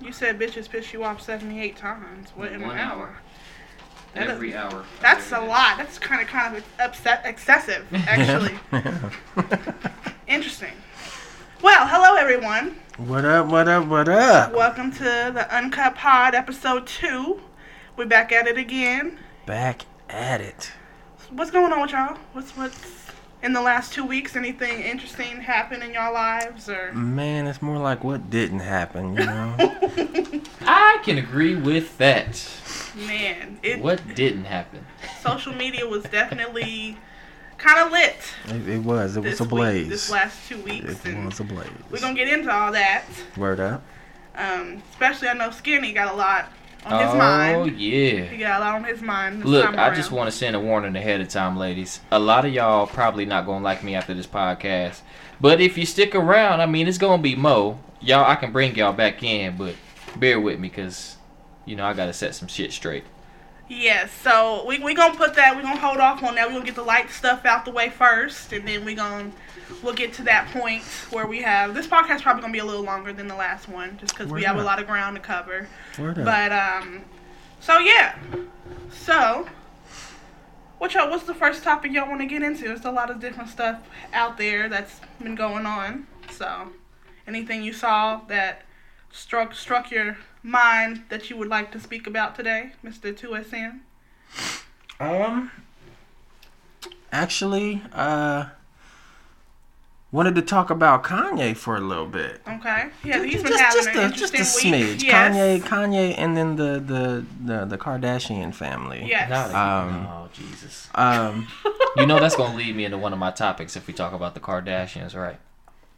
[0.00, 2.30] You said bitches piss you off 78 times.
[2.34, 2.96] What in One an hour?
[3.08, 3.16] hour.
[4.14, 4.84] That Every hour.
[5.02, 5.52] That's a Every day.
[5.52, 5.76] lot.
[5.78, 8.58] That's kind of kind of upset excessive, actually.
[10.26, 10.72] Interesting.
[11.62, 12.76] Well, hello everyone.
[12.96, 13.46] what up?
[13.46, 13.86] What up?
[13.86, 14.52] What up?
[14.54, 15.04] Welcome to
[15.34, 17.40] the Uncut Pod episode 2.
[17.96, 19.18] We're back at it again.
[19.46, 20.72] Back at it.
[21.30, 22.16] What's going on with y'all?
[22.32, 22.95] What's what's
[23.46, 27.78] in the last 2 weeks anything interesting happen in y'all lives or Man, it's more
[27.78, 29.54] like what didn't happen, you know?
[30.62, 32.28] I can agree with that.
[32.96, 34.84] man, it What didn't happen?
[35.22, 36.98] social media was definitely
[37.56, 38.16] kind of lit
[38.48, 39.16] it, it was.
[39.16, 39.88] It was this a week, blaze.
[39.88, 41.70] this last 2 weeks it and was a blaze.
[41.90, 43.04] we're going to get into all that.
[43.36, 43.82] Word up.
[44.34, 46.52] Um, especially I know Skinny got a lot
[46.86, 47.76] on his oh mind.
[47.76, 48.36] He yeah.
[48.36, 49.44] got a lot on his mind.
[49.44, 49.96] Look, I around.
[49.96, 52.00] just want to send a warning ahead of time, ladies.
[52.10, 55.00] A lot of y'all probably not gonna like me after this podcast,
[55.40, 57.78] but if you stick around, I mean, it's gonna be Mo.
[58.00, 59.74] Y'all, I can bring y'all back in, but
[60.16, 61.16] bear with me, cause
[61.64, 63.04] you know I gotta set some shit straight.
[63.68, 65.56] Yes, so we we gonna put that.
[65.56, 66.46] We gonna hold off on that.
[66.46, 69.32] We gonna get the light stuff out the way first, and then we gonna
[69.82, 72.84] we'll get to that point where we have this podcast probably gonna be a little
[72.84, 75.22] longer than the last one, just because we Word have a lot of ground to
[75.22, 75.68] cover.
[75.98, 76.24] Word up.
[76.24, 77.04] But um,
[77.60, 78.16] so yeah,
[78.90, 79.46] so
[80.78, 81.10] what y'all?
[81.10, 82.64] What's the first topic y'all want to get into?
[82.64, 83.80] There's a lot of different stuff
[84.12, 86.06] out there that's been going on.
[86.30, 86.72] So,
[87.26, 88.62] anything you saw that
[89.10, 93.80] struck struck your mind that you would like to speak about today, Mister Two SN?
[95.00, 95.50] Um,
[97.10, 98.46] actually, uh,
[100.12, 102.40] wanted to talk about Kanye for a little bit.
[102.46, 104.98] Okay, yeah, he's just, been just, having just an a, just interesting a week.
[104.98, 105.02] smidge.
[105.04, 105.34] Yes.
[105.36, 109.04] Kanye, Kanye, and then the the the, the Kardashian family.
[109.06, 109.28] Yes.
[109.30, 110.88] Not Um, oh Jesus.
[110.94, 111.48] Um,
[111.96, 114.34] You know that's gonna lead me into one of my topics if we talk about
[114.34, 115.38] the Kardashians, right?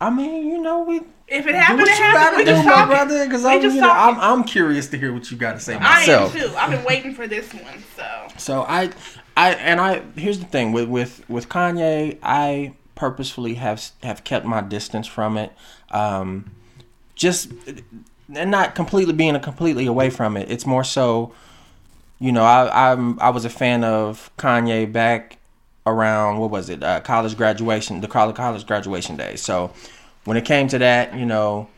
[0.01, 2.15] I mean, you know, we if it do happened, what it you happened.
[2.25, 2.89] gotta We do, just my talking.
[2.89, 3.25] brother.
[3.27, 4.21] Because We I'm, just you know, I'm, talking.
[4.41, 6.33] I'm curious to hear what you got to say I am myself.
[6.35, 6.53] too.
[6.57, 7.83] I've been waiting for this one.
[7.97, 8.91] So So I,
[9.37, 10.03] I, and I.
[10.15, 15.39] Here's the thing with with with Kanye, I purposefully have have kept my distance from
[15.39, 15.53] it.
[15.91, 16.51] Um,
[17.15, 17.51] just
[18.35, 20.51] and not completely being completely away from it.
[20.51, 21.33] It's more so,
[22.19, 25.39] you know, I I'm I was a fan of Kanye back
[25.87, 29.37] around what was it uh, college graduation the college college graduation day.
[29.37, 29.73] So
[30.25, 31.69] when it came to that, you know,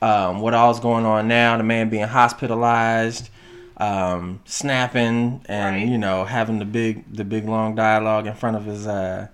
[0.00, 3.28] um, what all's going on now, the man being hospitalized,
[3.76, 5.88] um, snapping, and Right.
[5.88, 9.26] you know having the big the big long dialogue in front of his uh,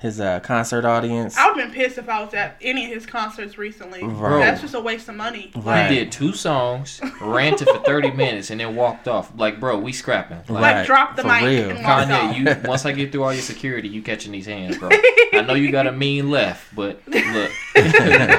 [0.00, 1.36] his uh, concert audience.
[1.36, 4.02] I would have been pissed if I was at any of his concerts recently.
[4.02, 4.40] Right.
[4.40, 5.52] That's just a waste of money.
[5.54, 5.90] Right.
[5.90, 9.30] He did two songs, ranted for thirty minutes, and then walked off.
[9.36, 10.38] Like, bro, we scrapping.
[10.48, 11.70] Like, Like drop the for mic real.
[11.70, 12.62] and walk Kanye, off.
[12.64, 14.88] you once I get through all your security, you catching these hands, bro.
[15.32, 17.92] I know you got a mean left, but look, don't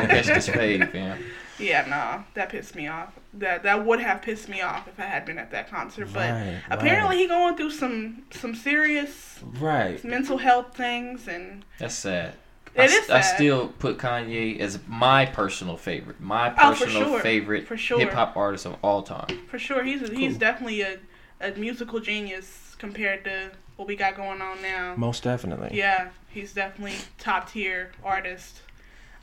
[0.10, 1.24] catch this fade, fam.
[1.62, 3.14] Yeah, no, that pissed me off.
[3.34, 6.10] That that would have pissed me off if I had been at that concert.
[6.14, 7.22] But Right, apparently, right.
[7.22, 10.04] he going through some some serious right.
[10.04, 12.34] mental health things, and That's sad.
[12.74, 17.04] It I, is I still put Kanye as my personal favorite, my Oh, for personal
[17.10, 18.00] sure, favorite for sure.
[18.00, 19.28] hip hop artist of all time.
[19.48, 20.40] for sure, he's he's Cool.
[20.40, 20.98] definitely a,
[21.42, 24.94] a musical genius compared to what we got going on now.
[24.96, 25.70] Most definitely.
[25.78, 28.62] Yeah, he's definitely top tier artist.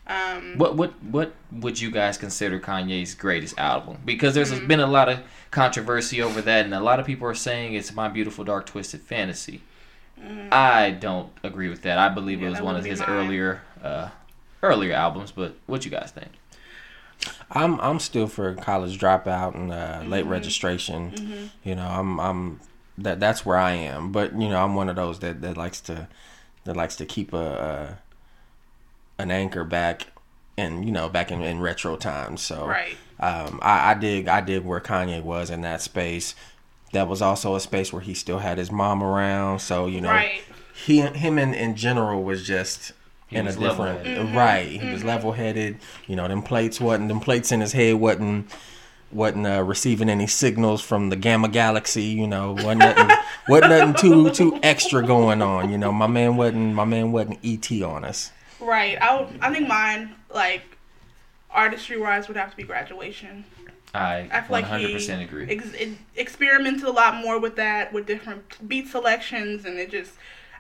[0.09, 3.99] Um, What what what would you guys consider Kanye's greatest album?
[4.05, 4.67] Because there's Mm-hmm.
[4.67, 5.21] been a lot of
[5.51, 9.03] controversy over that, and a lot of people are saying it's My Beautiful Dark Twisted
[9.03, 9.63] Fantasy.
[10.51, 11.99] I don't agree with that.
[11.99, 12.41] I believe.
[12.41, 13.09] Yeah, it was one of his mine.
[13.11, 14.09] earlier uh,
[14.63, 15.31] earlier albums.
[15.31, 16.31] But what you guys think?
[17.51, 20.31] I'm I'm still for college dropout and uh, late Mm-hmm.
[20.31, 21.51] registration.
[21.65, 22.61] You know, I'm I'm
[22.99, 24.11] that that's where I am.
[24.11, 26.09] But you know, I'm one of those that, that likes to
[26.65, 27.99] that likes to keep a, a
[29.19, 30.07] an anchor back
[30.57, 32.41] and you know back in, in retro times.
[32.41, 32.97] So right.
[33.21, 36.35] um, I, I dig I dig where Kanye was in that space.
[36.93, 39.59] That was also a space where he still had his mom around.
[39.61, 40.41] So you know, Right.
[40.75, 42.93] he him in, in general was just
[43.29, 44.35] He in was a different level-headed.
[44.37, 44.69] right.
[44.81, 45.79] He was level headed.
[46.07, 48.51] You know, them plates wasn't them plates in his head wasn't
[49.11, 52.03] wasn't uh, receiving any signals from the gamma galaxy.
[52.05, 53.11] You know, wasn't nothing,
[53.49, 55.71] wasn't nothing too too extra going on.
[55.71, 58.33] You know, my man wasn't my man wasn't ET on us.
[58.61, 59.01] Right.
[59.01, 60.63] I would, I think mine like
[61.51, 63.45] artistry wise would have to be graduation.
[63.95, 65.51] I I feel like 100% he agree.
[65.51, 70.13] Ex- experimented a lot more with that, with different beat selections, and it just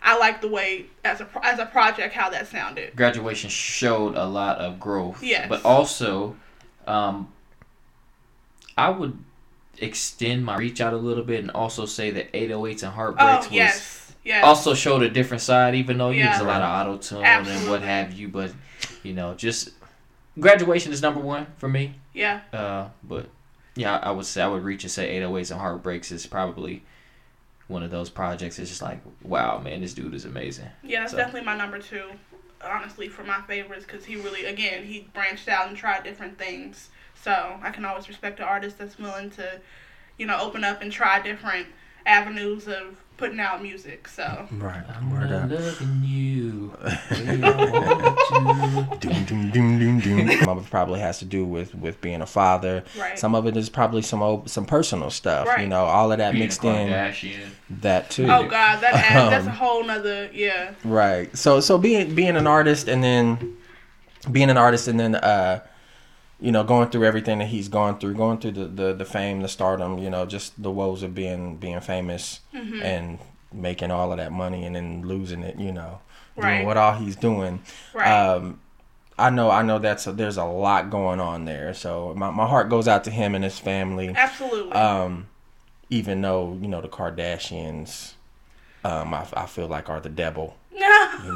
[0.03, 2.97] I like the way as a as a project how that sounded.
[2.97, 5.23] Graduation showed a lot of growth.
[5.23, 5.49] Yes.
[5.49, 6.37] But also,
[6.87, 7.33] um,
[8.77, 9.19] I would
[9.79, 13.49] extend my reach out a little bit and also say that 808s and Heartbreaks Oh
[13.49, 14.08] was yes,
[14.43, 16.33] also showed a different side, even though you Yeah.
[16.33, 18.29] use a lot of auto tune and what have you.
[18.29, 18.53] But
[19.03, 19.71] you know, just
[20.39, 21.95] graduation is number one for me.
[22.13, 22.41] Yeah.
[22.53, 23.29] Uh, but
[23.77, 26.83] yeah, I, I would say I would reach and say 808s and Heartbreaks is probably
[27.69, 28.59] one of those projects.
[28.59, 30.69] It's just like, wow, man, this dude is amazing.
[30.83, 32.11] Yeah, that's So- definitely my number two.
[32.61, 36.89] Honestly, for my favorites, because he really, again, he branched out and tried different things.
[37.23, 39.61] So I can always respect an artist that's willing to,
[40.19, 41.69] you know, open up and try different
[42.05, 44.09] avenues of putting out music.
[44.09, 44.83] So Right.
[44.97, 45.61] I'm Word not up.
[45.61, 46.73] loving you.
[47.11, 49.09] the way I want to.
[49.09, 50.39] Doom, doom, doom, doom, doom.
[50.41, 52.85] Some of it probably has to do with with being a father.
[52.99, 53.19] Right.
[53.19, 55.47] Some of it is probably some old, some personal stuff.
[55.47, 55.61] Right.
[55.61, 56.89] You know, all of that Being mixed in.
[57.83, 58.25] That too.
[58.25, 60.73] Oh God, that adds, that's a Um, whole nother yeah.
[60.85, 61.37] Right.
[61.37, 63.57] So so being being an artist and then
[64.33, 65.61] being an artist and then uh
[66.41, 69.41] you know going through everything that he's gone through, going through the the, the fame,
[69.43, 72.83] the stardom, you know, just the woes of being being famous Mm-hmm.
[72.83, 73.19] and
[73.53, 76.01] making all of that money and then losing it, you know.
[76.37, 76.57] Right.
[76.57, 77.61] Doing what all he's doing.
[77.95, 78.07] Right.
[78.11, 78.61] Um
[79.19, 81.75] I know I know that's a, there's a lot going on there.
[81.75, 84.13] So my my heart goes out to him and his family.
[84.15, 84.73] Absolutely.
[84.73, 85.27] Um
[85.91, 88.13] even though, you know, the Kardashians
[88.85, 90.57] um I, I feel like are the devil.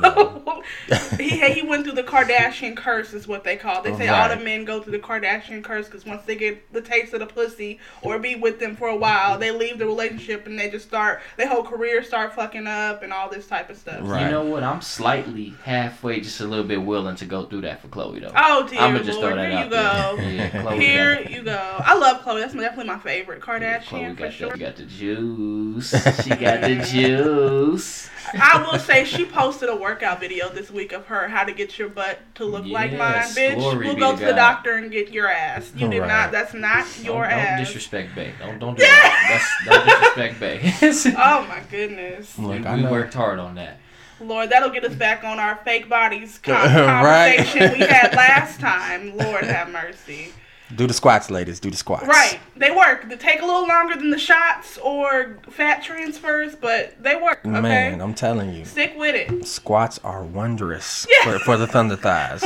[0.01, 0.63] No.
[1.19, 3.79] he he went through the Kardashian curse, is what they call.
[3.79, 3.85] it.
[3.85, 6.81] They say all the men go through the Kardashian curse because once they get the
[6.81, 10.47] taste of the pussy or be with them for a while, they leave the relationship
[10.47, 13.77] and they just start their whole career start fucking up and all this type of
[13.77, 14.01] stuff.
[14.03, 14.25] Right.
[14.25, 14.63] You know what?
[14.63, 18.33] I'm slightly halfway, just a little bit willing to go through that for Khloe though.
[18.37, 20.17] Oh dear I'm gonna just Lord, throw that here out you go.
[20.23, 20.33] there.
[20.33, 21.77] Yeah, Khloe Here got- you go.
[21.85, 22.41] I love Khloe.
[22.41, 24.51] That's definitely my favorite yeah, Kardashian Khloe for got sure.
[24.53, 25.91] the, got the juice.
[26.25, 28.09] She got the juice.
[28.35, 31.79] I will say she posted a workout video this week of her how to get
[31.79, 33.57] your butt to look like mine, bitch.
[33.57, 35.73] We'll go to to the doctor and get your ass.
[35.77, 36.07] You did Right.
[36.09, 36.33] not.
[36.33, 37.61] That's not your don't, don't ass.
[37.67, 38.33] disrespect Bay.
[38.39, 39.49] Don't don't do that.
[39.67, 41.15] That's don't disrespect Bay.
[41.19, 42.39] Oh my goodness.
[42.39, 43.79] Look, we we worked hard on that.
[44.21, 47.39] Lord, that'll get us back on our fake bodies con- Right.
[47.39, 49.17] conversation we had last time.
[49.17, 50.33] Lord have mercy.
[50.77, 51.61] Do the squats, ladies.
[51.61, 52.07] Do the squats.
[52.07, 53.09] Right, they work.
[53.09, 57.41] They take a little longer than the shots or fat transfers, but they work.
[57.45, 59.47] Okay, Man, I'm telling you, stick with it.
[59.47, 61.33] squats are wondrous Yeah.
[61.33, 62.43] for, for the thunder thighs.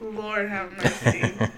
[0.00, 1.34] Lord have mercy.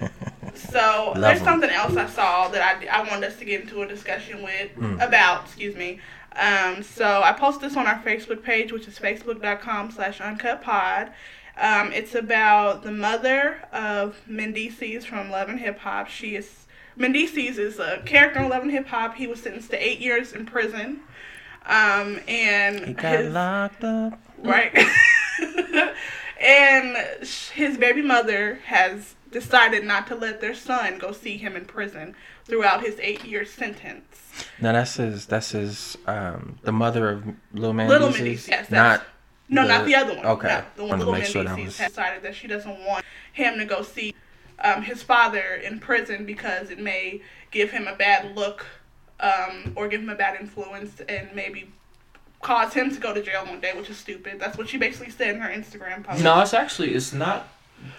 [0.57, 1.45] So Love there's 'em.
[1.45, 4.71] something else I saw that I, I wanted us to get into a discussion with
[4.73, 5.01] Hmm.
[5.01, 5.47] about.
[5.47, 5.99] Excuse me.
[6.37, 11.11] Um, so I posted this on our Facebook page, which is facebook.com slash uncut pod.
[11.61, 16.09] Um, it's about the mother of Mendeecees from Love and Hip Hop.
[16.09, 16.67] She is
[16.99, 19.15] Mendeecees is a character in Love and Hip Hop.
[19.17, 21.01] He was sentenced to eight years in prison.
[21.67, 24.19] Um, and He got his, locked up.
[24.39, 24.77] right?
[26.41, 26.97] and
[27.55, 32.15] his baby mother has decided not to let their son go see him in prison
[32.45, 34.05] throughout his eight-year sentence.
[34.61, 35.27] Now that's his.
[35.27, 35.97] That's his.
[36.07, 37.89] Um, the mother of Little Man.
[37.89, 38.11] Little?
[38.11, 39.05] Mendeecees, yes, Not.
[39.49, 40.27] That's- No, The- not the other one.
[40.27, 40.49] okay.
[40.49, 42.47] No, the one Wanted to little make sure that Mendeecees was- has decided that she
[42.47, 44.15] doesn't want him to go see
[44.61, 47.21] um, his father in prison because it may
[47.51, 48.65] give him a bad look
[49.21, 51.71] um, or give him a bad influence and maybe
[52.41, 54.39] cause him to go to jail one day, which is stupid.
[54.39, 56.23] That's what she basically said in her Instagram post.
[56.23, 57.49] No, it's actually it's not.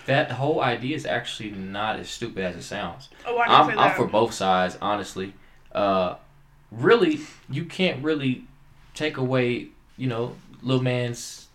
[0.06, 3.10] That whole idea is actually not as stupid as it sounds.
[3.26, 5.34] Oh, why I'm, I'm for both sides, honestly.
[5.74, 6.16] Uh,
[6.72, 7.20] really,
[7.50, 8.46] you can't really
[8.96, 11.48] take away, you know, little man's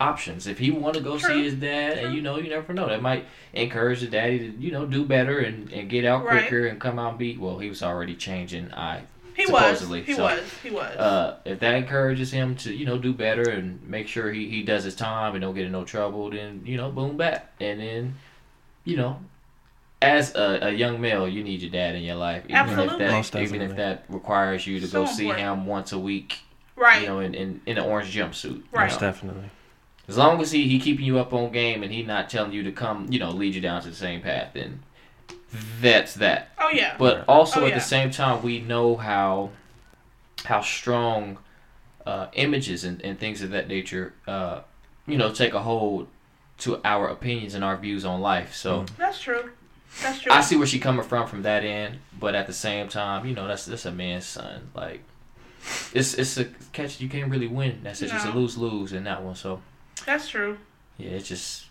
[0.00, 0.46] options.
[0.46, 1.30] If he want to go True.
[1.30, 4.46] see his dad, and you know, you never know, that might encourage the daddy to,
[4.58, 6.42] you know, do better and, and get out Right.
[6.48, 7.40] quicker and come out and beat.
[7.40, 8.72] Well, he was already changing.
[8.74, 9.02] I
[9.34, 9.80] He was.
[9.80, 10.40] He so, was.
[10.62, 10.96] He was.
[10.96, 14.62] uh, if that encourages him to, you know, do better and make sure he, he
[14.62, 17.52] does his time and don't get in no trouble, then, you know, boom back.
[17.60, 18.14] And then,
[18.84, 19.20] you know,
[20.00, 22.44] as a, a young male, you need your dad in your life.
[22.44, 23.04] Even Absolutely.
[23.04, 25.44] if Most that even if that requires you to So go see important.
[25.60, 26.38] him once a week,
[26.78, 27.02] right.
[27.02, 28.56] you know, in, in, in an orange jumpsuit.
[28.56, 28.90] you Right.
[28.90, 29.50] Most definitely.
[30.08, 32.62] As long as he, he keeping you up on game and he not telling you
[32.62, 34.82] to come, you know, lead you down to the same path, then
[35.80, 36.50] that's that.
[36.58, 36.96] oh yeah.
[36.98, 37.74] But also Oh, at yeah.
[37.74, 39.50] the same time, we know how
[40.44, 41.38] how strong
[42.06, 44.60] uh, images and, and things of that nature, uh,
[45.06, 46.08] you know, take a hold
[46.58, 48.54] to our opinions and our views on life.
[48.54, 49.50] So That's true.
[50.02, 50.32] That's true.
[50.32, 53.34] I see where she coming from from that end, but at the same time, you
[53.34, 54.70] know, that's that's a man's son.
[54.74, 55.02] Like
[55.94, 57.00] it's it's a catch.
[57.00, 57.80] You can't really win.
[57.82, 58.12] That's it.
[58.12, 59.34] it's a lose lose in that one.
[59.34, 59.60] So
[60.06, 60.58] That's true.
[60.96, 61.66] yeah, it's just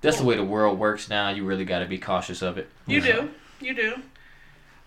[0.00, 1.28] that's the way the world works now.
[1.30, 2.68] You really got to be cautious of it.
[2.86, 3.30] You So- do.
[3.66, 3.94] You do.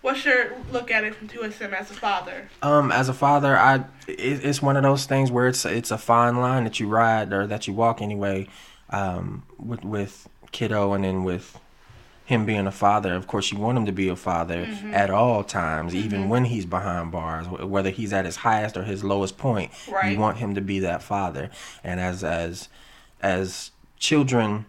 [0.02, 2.48] What's your look at it from 2SM as a father?
[2.62, 5.98] Um, as a father, I it, it's one of those things where it's it's a
[5.98, 8.48] fine line that you ride or that you walk anyway.
[8.92, 11.60] Um, with with kiddo and then with
[12.26, 13.14] him being a father.
[13.14, 14.94] Of course, you want him to be a father Mm-hmm.
[14.94, 19.04] at all times, even when he's behind bars, whether he's at his highest or his
[19.04, 19.72] lowest point.
[19.90, 20.12] Right.
[20.12, 21.50] You want him to be that father.
[21.84, 22.68] And as as
[23.22, 24.66] as children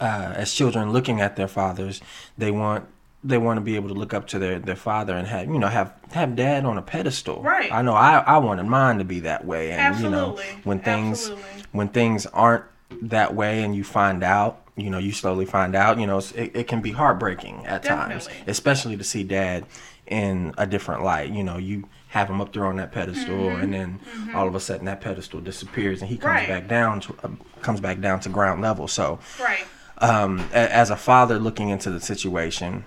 [0.00, 2.00] uh, as children looking at their fathers,
[2.36, 2.86] they want
[3.24, 5.58] they want to be able to look up to their, their father and have you
[5.58, 7.42] know have have dad on a pedestal.
[7.42, 7.72] Right.
[7.72, 11.30] I know I, I wanted mine to be that way, and you know when things
[11.30, 11.62] Absolutely.
[11.72, 12.64] when things aren't
[13.02, 16.52] that way, and you find out, you know, you slowly find out, you know, it,
[16.54, 19.64] it can be heartbreaking at times, especially to see dad
[20.06, 21.30] in a different light.
[21.30, 24.00] You know, you have him up there on that pedestal, and then
[24.34, 26.50] all of a sudden that pedestal disappears, and he comes Mm-hmm.
[26.52, 26.60] Right.
[26.62, 27.28] back down to uh,
[27.62, 28.88] comes back down to ground level.
[28.88, 29.66] So Right.
[29.98, 32.84] um, a- as a father looking into the situation,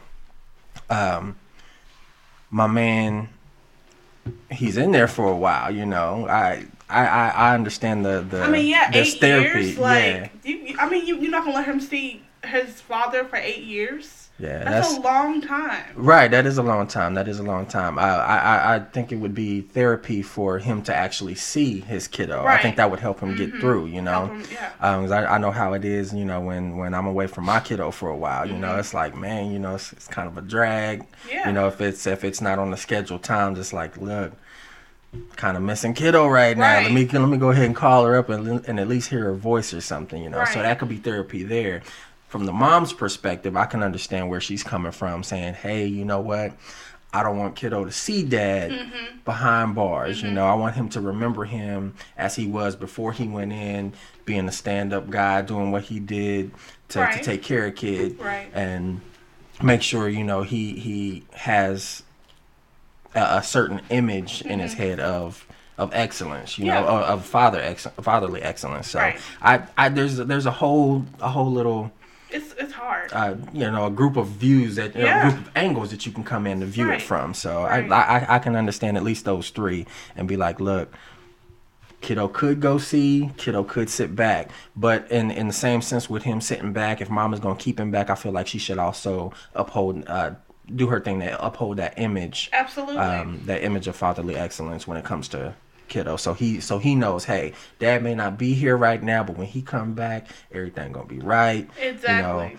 [0.90, 1.36] um,
[2.50, 3.30] my man,
[4.50, 5.74] he's in there for a while.
[5.74, 9.66] You know, I I I, I understand the the I mean, yeah, eight therapy.
[9.66, 9.78] years.
[9.78, 13.36] Like, yeah, you, I mean, you, you're not gonna let him see his father for
[13.36, 14.30] eight years.
[14.40, 14.98] yeah, That's, that's.
[14.98, 15.84] a long time.
[15.96, 17.14] Right, that is a long time.
[17.14, 18.00] That is a long time.
[18.00, 22.44] I, I, I- think it would be therapy for him to actually see his kiddo.
[22.44, 22.58] Right.
[22.60, 23.86] I think that would help him get through.
[23.88, 24.72] You know, him- yeah.
[24.82, 27.60] Um, I, I know how it is, you know, when, when I'm away from my
[27.60, 30.36] kiddo for a while, you know, it's like, man, you know, it's, it's kind of
[30.36, 31.02] a drag.
[31.02, 31.30] Mm-hmm.
[31.30, 31.48] Yeah.
[31.48, 34.34] You know, if it's if it's not on the scheduled time, just like, look,
[35.36, 36.82] kind of missing kiddo right now.
[36.82, 39.26] Let me let me go ahead and call her up and and at least hear
[39.26, 40.46] her voice or something, you know.
[40.46, 41.82] So that could be therapy there.
[42.28, 46.22] From the mom's perspective, I can understand where she's coming from, saying, hey, you know
[46.22, 46.54] what?
[47.14, 49.18] I don't want kiddo to see dad Mm-hmm.
[49.26, 50.24] behind bars.
[50.24, 53.92] You know, I want him to remember him as he was before he went in,
[54.24, 56.52] being a stand up guy, doing what he did
[56.90, 58.18] to, to take care of kid.
[58.18, 58.50] Right.
[58.54, 59.02] And
[59.62, 62.04] make sure, you know, he he has
[63.16, 65.46] a, a certain image in his head of
[65.78, 66.88] of excellence, you know, Mm-hmm.
[66.96, 68.88] Of, of father ex- fatherly excellence.
[68.90, 69.20] So Right.
[69.42, 71.92] I, I there's there's a whole a whole little
[72.30, 73.10] It's it's hard.
[73.14, 75.28] uh, you know, a group of views that, you know, Yeah.
[75.28, 77.00] a group of angles that you can come in to view Right.
[77.02, 77.34] it from.
[77.34, 77.92] So Right.
[77.92, 80.94] I, I, I can understand at least those three and be like, look,
[82.02, 86.24] kiddo could go see, kiddo could sit back, but in in the same sense with
[86.24, 89.34] him sitting back, if mama's gonna keep him back, I feel like she should also
[89.56, 90.32] uphold, uh,
[90.76, 92.98] do her thing to uphold that image, Absolutely.
[92.98, 95.54] um, that image of fatherly excellence when it comes to
[95.88, 96.16] kiddo.
[96.18, 99.48] So he so he knows, hey, dad may not be here right now, but when
[99.48, 101.70] he come back, everything gonna be right.
[101.80, 102.14] exactly.
[102.16, 102.52] You know,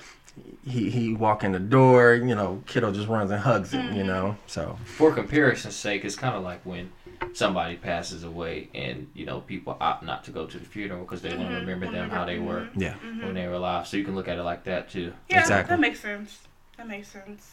[0.64, 3.96] he he walk in the door, you know, kiddo just runs and hugs him, Mm-hmm.
[3.96, 4.36] you know.
[4.46, 6.90] So For comparison's sake, it's kind of like when
[7.34, 11.22] somebody passes away and you know people opt not to go to the funeral because
[11.22, 11.54] they want Mm-hmm.
[11.54, 13.86] to remember them how they were yeah, when they were alive.
[13.86, 15.12] So you can look at it like that too.
[15.28, 15.74] Yeah, Exactly.
[15.76, 16.40] that makes sense.
[16.78, 17.52] That makes sense.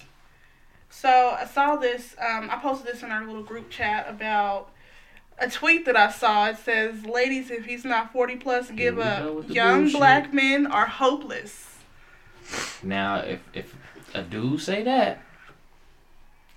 [0.89, 2.15] So I saw this.
[2.19, 4.69] Um, I posted this in our little group chat about
[5.37, 6.47] a tweet that I saw.
[6.49, 9.49] It says, "Ladies, if he's not forty plus, give up.
[9.49, 11.77] Young bullshit." black men are hopeless."
[12.83, 13.75] Now, if if
[14.13, 15.21] a dude say that,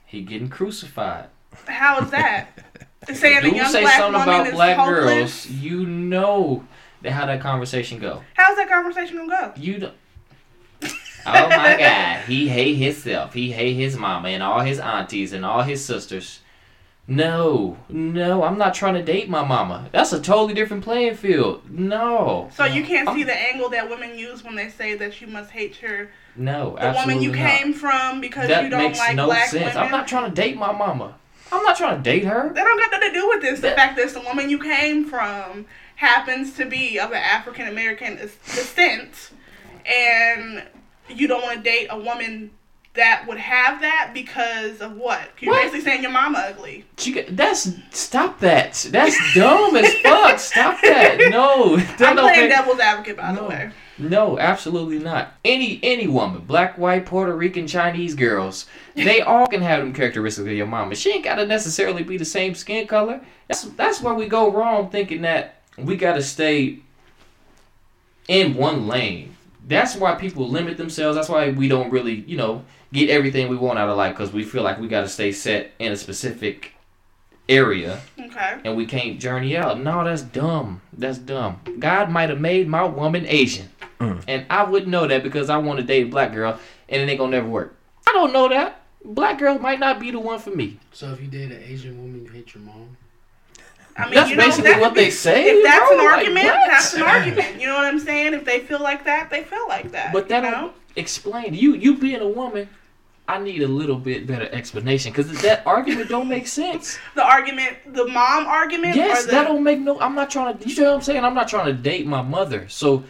[0.07, 1.27] he getting crucified.
[1.67, 2.49] How is that?
[3.09, 5.47] It's saying a dude young say black something woman about is black hopeless.
[5.47, 6.65] girls, you know
[7.03, 8.23] that how that conversation go.
[8.35, 9.61] How's that conversation gonna go?
[9.61, 9.95] You don't.
[11.27, 13.33] Oh my God, he hate himself.
[13.35, 16.41] He hate his mama and all his aunties and all his sisters.
[17.09, 19.89] No, no, I'm not trying to date my mama.
[19.91, 21.69] That's a totally different playing field.
[21.69, 22.49] No.
[22.55, 25.27] So you can't I'm- see the angle that women use when they say that you
[25.27, 27.51] must hate your No, the woman you not.
[27.51, 29.75] came from because that you don't makes like no black sense.
[29.75, 29.77] women.
[29.79, 31.15] I'm not trying to date my mama.
[31.51, 32.51] I'm not trying to date her.
[32.55, 33.61] That don't got nothing to do with this.
[33.61, 38.17] The fact that the woman you came from happens to be of an African American
[38.17, 39.31] descent,
[39.85, 40.63] and
[41.17, 42.51] you don't want to date a woman
[42.95, 45.21] that would have that because of what?
[45.41, 45.63] You're What?
[45.63, 46.85] basically saying your mama ugly.
[47.01, 48.87] You got- that's stop that.
[48.91, 50.39] That's dumb as fuck.
[50.39, 51.19] Stop that.
[51.31, 53.71] No, that I'm playing make- devil's advocate, by the way.
[53.99, 55.35] No, absolutely not.
[55.45, 60.47] Any any woman, black, white, Puerto Rican, Chinese girls, they all can have them characteristics
[60.47, 60.95] of your mama.
[60.95, 63.21] She ain't gotta necessarily be the same skin color.
[63.49, 66.81] That's that's where we go wrong thinking that we gotta stay
[68.29, 69.32] in one lane.
[69.67, 71.17] That's why people limit themselves.
[71.17, 74.33] That's why we don't really, you know, get everything we want out of life because
[74.33, 76.73] we feel like we gotta stay set in a specific
[77.49, 78.61] area Okay.
[78.65, 79.81] and we can't journey out.
[79.81, 80.81] No, that's dumb.
[80.93, 81.61] That's dumb.
[81.79, 83.69] God might have made my woman Asian.
[84.01, 84.23] Mm.
[84.29, 87.09] And I wouldn't know that because I want to date a black girl and it
[87.09, 87.77] ain't gonna never work.
[88.07, 88.81] I don't know that.
[89.05, 90.79] Black girl might not be the one for me.
[90.93, 92.97] So if you date an Asian woman, you hate your mom.
[93.97, 95.51] I mean, That's you know, basically that what be- they say.
[95.51, 96.01] If that's bro.
[96.01, 96.71] an argument, what?
[96.71, 97.61] that's an argument.
[97.61, 98.35] You know what I'm saying?
[98.35, 100.13] If they feel like that, they feel like that.
[100.13, 100.73] But that you don't know?
[100.97, 101.55] explain.
[101.55, 102.69] You you being a woman,
[103.29, 106.99] I need a little bit better explanation because that argument don't make sense.
[107.15, 110.01] the argument, the mom argument, Yes, the, that don't make no.
[110.01, 110.69] I'm not trying to.
[110.69, 111.25] You know what I'm saying?
[111.25, 112.69] I'm not trying to date my mother.
[112.69, 113.05] So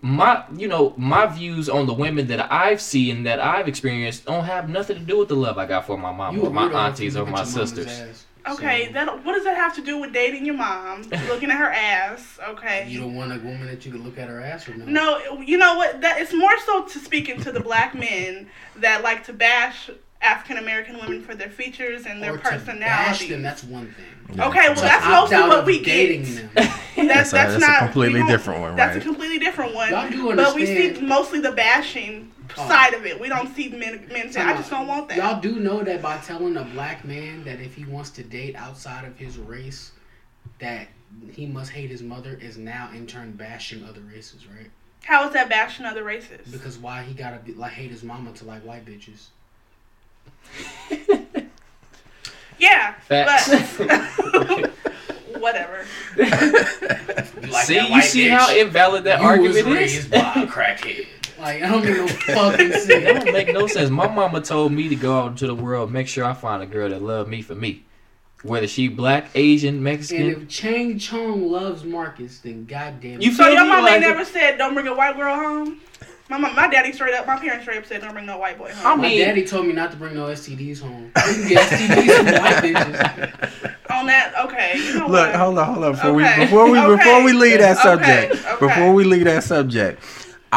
[0.00, 4.44] my, you know, my views on the women that I've seen that I've experienced don't
[4.44, 6.62] have nothing to do with the love I got for my mom You or my
[6.62, 8.26] weirdo if you aunties or my your mama's sisters.
[8.46, 8.54] Ass.
[8.58, 11.02] Okay, So, that what does that have to do with dating your mom?
[11.28, 12.38] looking at her ass.
[12.50, 12.86] Okay.
[12.88, 14.84] You don't want a woman that you can look at her ass or no?
[14.86, 16.00] No, you know what?
[16.00, 19.90] That it's more so to speaking to the black men that like to bash
[20.22, 23.28] African American women for their features and their or bash personality.
[23.28, 24.36] them, that's one thing.
[24.36, 24.48] Yeah.
[24.48, 26.54] Okay, well To that's mostly what of we dating get.
[26.54, 26.68] them.
[26.96, 29.02] That's, That's a- that's, that's a not completely we don't- different one, That's right?
[29.02, 29.90] a completely different one.
[29.90, 32.68] Y'all do but we see mostly the bashing Oh.
[32.68, 33.20] side of it.
[33.20, 36.00] We don't see men men say, "I just don't want that." Y'all do know that
[36.02, 39.92] by telling a black man that if he wants to date outside of his race,
[40.58, 40.88] that
[41.32, 44.70] he must hate his mother is now in turn bashing other races, right?
[45.04, 46.46] How is that bashing other races?
[46.50, 49.26] Because why he gotta be, like hate his mama to like white bitches?
[52.58, 53.78] yeah, Facts.
[53.78, 54.70] but
[55.40, 55.84] whatever.
[57.42, 58.30] You like see, you see bitch?
[58.36, 59.94] how invalid that you argument was is.
[59.94, 61.06] raised by a crackhead.
[61.38, 63.24] Like I don't make no fucking That sense.
[63.24, 63.90] don't make no sense.
[63.90, 66.66] My mama told me to go out into the world, make sure I find a
[66.66, 67.84] girl that love me for me,
[68.42, 70.22] whether she black, Asian, Mexican.
[70.26, 70.42] And Mexican.
[70.42, 73.20] if Chang Chong loves Marcus, then goddamn.
[73.20, 75.80] You So your mama Like- ain't never said, "Don't bring a white girl home."
[76.28, 78.58] My mom, my daddy straight up, my parents straight up said, "Don't bring no white
[78.58, 81.12] boy home." I My daddy told me not to bring no STDs home.
[81.14, 83.72] You can get STDs from white bitches.
[83.90, 84.72] On that, okay.
[84.76, 85.34] You know Look, what?
[85.36, 85.92] hold on, hold on.
[85.92, 86.96] Before we before we Okay.
[86.96, 87.82] before we leave that Okay.
[88.30, 88.66] subject, Okay.
[88.66, 90.02] before we leave that subject,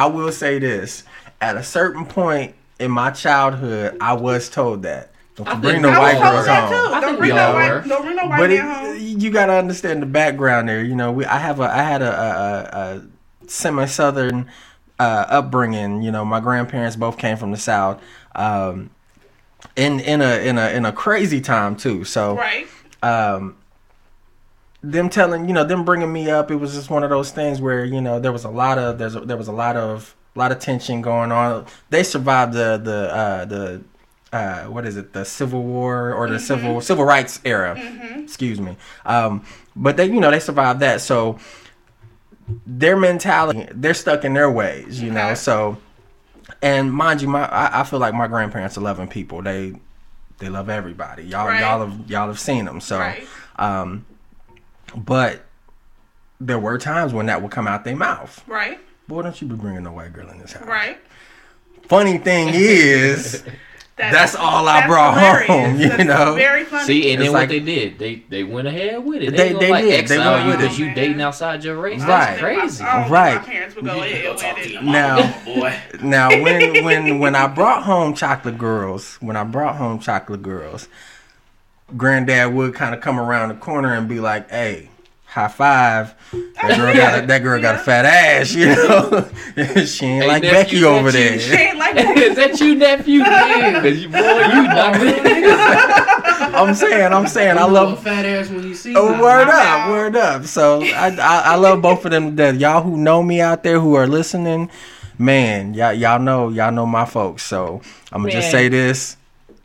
[0.03, 1.03] I will say this:
[1.41, 5.99] at a certain point in my childhood, I was told that don't bring think no
[5.99, 7.01] white told girls home.
[7.01, 7.69] Don't bring we no white.
[7.69, 7.83] were.
[7.87, 8.97] Don't bring no white But it, home.
[8.97, 10.83] you got to understand the background there.
[10.83, 12.97] You know, we I have a I had a, a, a,
[13.45, 14.49] a semi southern
[14.99, 16.01] uh, upbringing.
[16.01, 18.01] You know, my grandparents both came from the south.
[18.35, 18.89] Um,
[19.75, 22.03] in in a in a in a crazy time too.
[22.05, 22.67] So Right.
[23.03, 23.55] um
[24.81, 27.59] them telling you know them bringing me up it was just one of those things
[27.59, 30.15] where you know there was a lot of there's a, there was a lot of
[30.35, 31.65] a lot of tension going on.
[31.89, 33.81] They survived the the uh the
[34.31, 35.11] uh what is it?
[35.11, 37.77] The civil war or the civil civil rights era.
[38.23, 38.77] Excuse me.
[39.05, 39.43] Um
[39.75, 41.01] but they you know they survived that.
[41.01, 41.39] So
[42.65, 45.77] their mentality they're stuck in their ways you know so
[46.63, 49.41] and mind you my I, I feel like my grandparents are loving people.
[49.41, 49.73] They
[50.39, 51.23] they love everybody.
[51.23, 51.59] Y'all Right.
[51.59, 52.79] y'all have y'all have seen them.
[52.81, 53.23] So Right.
[53.57, 54.05] um,
[54.95, 55.41] but
[56.39, 58.43] there were times when that would come out their mouth.
[58.47, 58.79] Right.
[59.07, 60.67] Boy, don't you be bringing no white girl in this house.
[60.67, 60.97] Right.
[61.87, 63.43] Funny thing is,
[63.97, 65.47] That's all I that's brought hilarious.
[65.47, 66.33] home, you That's know?
[66.35, 66.85] Very funny.
[66.85, 69.31] See, and It's then like- what they did, they they went ahead with it.
[69.31, 70.07] They- They, gonna they like did.
[70.07, 70.79] They went you with it.
[70.79, 71.99] you dating outside your race.
[71.99, 72.07] Right.
[72.07, 72.83] That's crazy.
[72.85, 73.35] Oh, I don't Right.
[73.35, 74.83] My parents would go You need to ahead go with talk to it.
[74.83, 75.79] Now- boy.
[76.01, 80.87] now when when when I brought home chocolate girls, when I brought home chocolate girls,
[81.97, 84.89] granddad would kind of come around the corner and be like, "Hey."
[85.31, 86.15] High five!
[86.59, 89.29] That girl got a, that girl got a fat ass, you know.
[89.85, 91.39] she ain't Hey, like nephew, Becky that over you- there.
[91.39, 92.17] She ain't like that.
[92.17, 93.19] Is that you, nephew?
[93.19, 94.95] Yeah, 'cause you, boy, you not
[96.55, 99.19] I'm saying, I'm saying, I love a fat ass when you see Oh, one.
[99.19, 99.83] word Wow.
[99.85, 100.45] up, word up.
[100.45, 102.55] So I, I I love both of them to death.
[102.55, 104.71] Y'all who know me out there who are listening,
[105.19, 107.43] man, y'all y'all know y'all know my folks.
[107.43, 109.15] So I'm gonna just say this.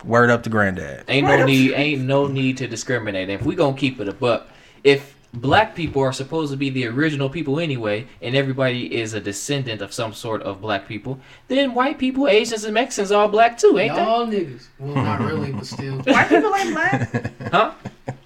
[0.05, 1.05] Word up to granddad.
[1.09, 3.31] Ain't no need, ain't no need to discriminate.
[3.31, 4.49] If we gonna keep it a buck,
[4.83, 9.21] if black people are supposed to be the original people anyway, and everybody is a
[9.21, 13.29] descendant of some sort of black people, then white people, Asians, and Mexicans are all
[13.29, 14.67] black too, ain't Y'all niggas.
[14.79, 15.99] Well, not really, but still.
[16.01, 17.33] White people ain't black.
[17.51, 17.73] Huh?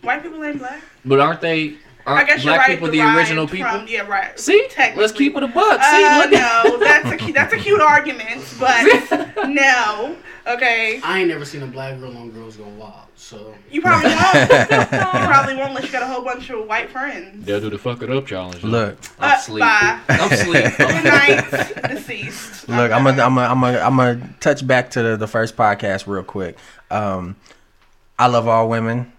[0.03, 0.83] White people ain't black.
[1.05, 1.77] But aren't they?
[2.09, 2.79] I Aren't guess you're black right.
[2.79, 3.71] people the original people?
[3.71, 4.39] From, yeah, right.
[4.39, 5.83] See, let's keep it a buck.
[5.83, 6.31] See, uh, look.
[6.31, 10.17] no, that's a cu- that's a cute argument, but no.
[10.47, 14.09] Okay, I ain't never seen a black girl on Girls Gone Wild, so you probably
[14.09, 14.35] won't.
[14.51, 14.67] you
[15.29, 17.45] probably won't unless you got a whole bunch of white friends.
[17.45, 18.65] They'll do the fuck it up challenge.
[18.65, 19.61] Look, I'm Uh, asleep.
[19.61, 20.01] bye.
[20.09, 20.77] I'm asleep.
[20.79, 22.67] Good night, deceased.
[22.69, 22.91] look.
[22.91, 26.07] I'm gonna I'm gonna I'm gonna I'm gonna touch back to the, the first podcast
[26.07, 26.57] real quick.
[26.91, 27.37] Um,
[28.19, 29.13] I love all women.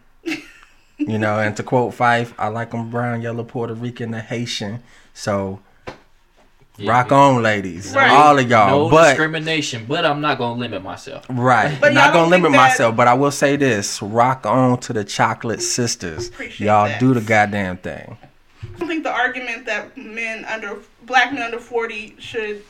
[0.99, 4.83] You know, and to quote Phife, I like them brown, yellow, Puerto Rican, and Haitian.
[5.13, 5.59] So
[6.83, 8.09] rock on, ladies, Right.
[8.11, 8.69] all of y'all.
[8.85, 11.25] No but discrimination, but I'm not gonna limit myself.
[11.29, 11.77] Right.
[11.79, 14.93] But y'all Not gonna limit that- myself, but I will say this: rock on to
[14.93, 16.27] the chocolate sisters.
[16.27, 16.99] Appreciate y'all that.
[16.99, 18.17] do the goddamn thing.
[18.81, 22.61] I think the argument that men under black men under forty should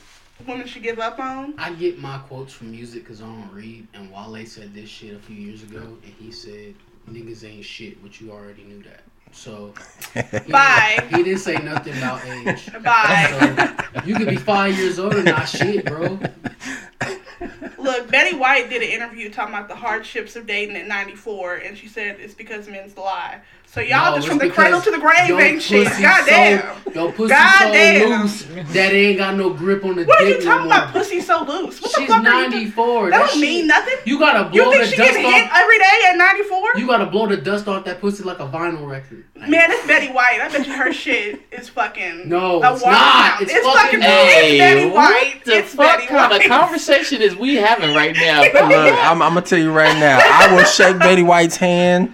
[0.46, 1.54] women should give up on.
[1.58, 3.86] I get my quotes from music because I don't read.
[3.94, 6.74] And Wale said this shit a few years ago, and he said,
[7.08, 9.02] "Niggas ain't shit," which you already knew that.
[9.32, 9.74] So
[10.14, 11.06] he, Bye.
[11.10, 12.72] He didn't say nothing about age.
[12.82, 13.76] Bye.
[13.92, 16.18] So you could be five years old and not shit, bro.
[17.78, 21.78] Look, Betty White did an interview talking about the hardships of dating at 94, and
[21.78, 23.40] she said it's because men's lie.
[23.72, 25.86] So y'all No, just from the cradle to the grave ain't shit.
[25.86, 26.60] pussy Goddamn.
[26.86, 28.00] So, your pussy Goddamn.
[28.00, 28.08] so
[28.48, 30.76] loose that ain't got no grip on the what are dick you talking more.
[30.78, 30.92] about?
[30.92, 31.80] Pussy so loose.
[31.80, 32.50] What the She's fuck are you?
[32.50, 33.10] 94.
[33.10, 33.94] That That don't mean nothing.
[34.06, 35.50] You gotta You blow think the she dust getting hit off.
[35.54, 36.68] every day at 94?
[36.78, 39.24] You gotta blow the dust off that pussy like a vinyl record.
[39.36, 40.40] Like, Man, it's Betty White.
[40.42, 42.28] I bet you her shit is fucking.
[42.28, 43.40] No, a it's water not.
[43.42, 44.00] It's It's, fucking- fucking.
[44.02, 46.42] Hey, it's Betty what the it's fuck Betty kind White.
[46.44, 48.40] of conversation is we having right now?
[48.42, 50.18] Look, I'm, I'm gonna tell you right now.
[50.20, 52.12] I will shake Betty White's hand.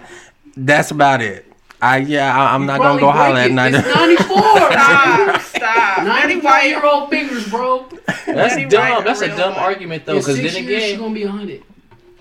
[0.55, 1.45] That's about it.
[1.81, 3.53] I yeah, I, I'm you not gonna go holler break at it.
[3.53, 3.73] night.
[3.75, 4.37] It's 94.
[4.37, 5.97] Stop, stop.
[6.05, 7.87] Betty 94 year old fingers, bro.
[8.25, 9.03] That's dumb.
[9.03, 9.63] That's a dumb one.
[9.63, 11.63] argument though, because six then years, she gonna be 100.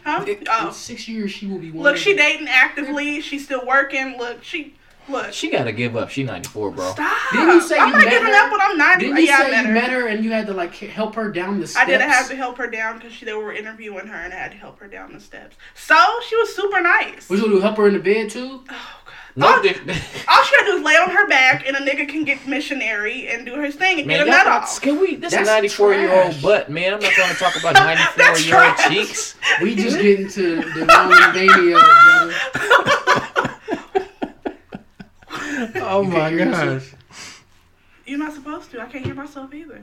[0.05, 0.25] Huh?
[0.29, 0.71] In Oh.
[0.71, 1.83] six years, she will be 100.
[1.83, 3.21] Look, she dating actively.
[3.21, 4.17] She's still working.
[4.19, 4.75] Look, she.
[5.09, 5.33] Look.
[5.33, 6.11] she gotta give up.
[6.11, 6.91] She 94, bro.
[6.91, 7.17] Stop.
[7.33, 8.35] Didn't you say I'm you not met giving her?
[8.35, 9.05] up when I'm 90.
[9.05, 9.73] Didn't you yeah, say I met you her.
[9.75, 11.83] met her and you had to like help her down the steps?
[11.83, 14.51] I didn't have to help her down because they were interviewing her and I had
[14.51, 15.57] to help her down the steps.
[15.75, 15.97] So
[16.29, 17.31] she was super nice.
[17.31, 17.61] What you gonna do?
[17.61, 18.65] Help her in the bed too?
[18.69, 19.26] Oh, God.
[19.39, 19.79] No, all, diff-
[20.29, 23.29] all she gotta do is lay on her back and a nigga can get missionary
[23.29, 24.81] and do her thing and man, get a nut off.
[24.81, 25.17] can we?
[25.17, 26.95] This is That's 94 year old butt, man.
[26.95, 28.89] I'm not gonna talk about 94 That's year old trash.
[28.89, 29.35] cheeks.
[29.61, 32.35] We just get into the wrong mania, brother.
[35.77, 36.93] oh You my can't hear gosh.
[38.07, 38.81] You're not supposed to.
[38.81, 39.83] I can't hear myself either.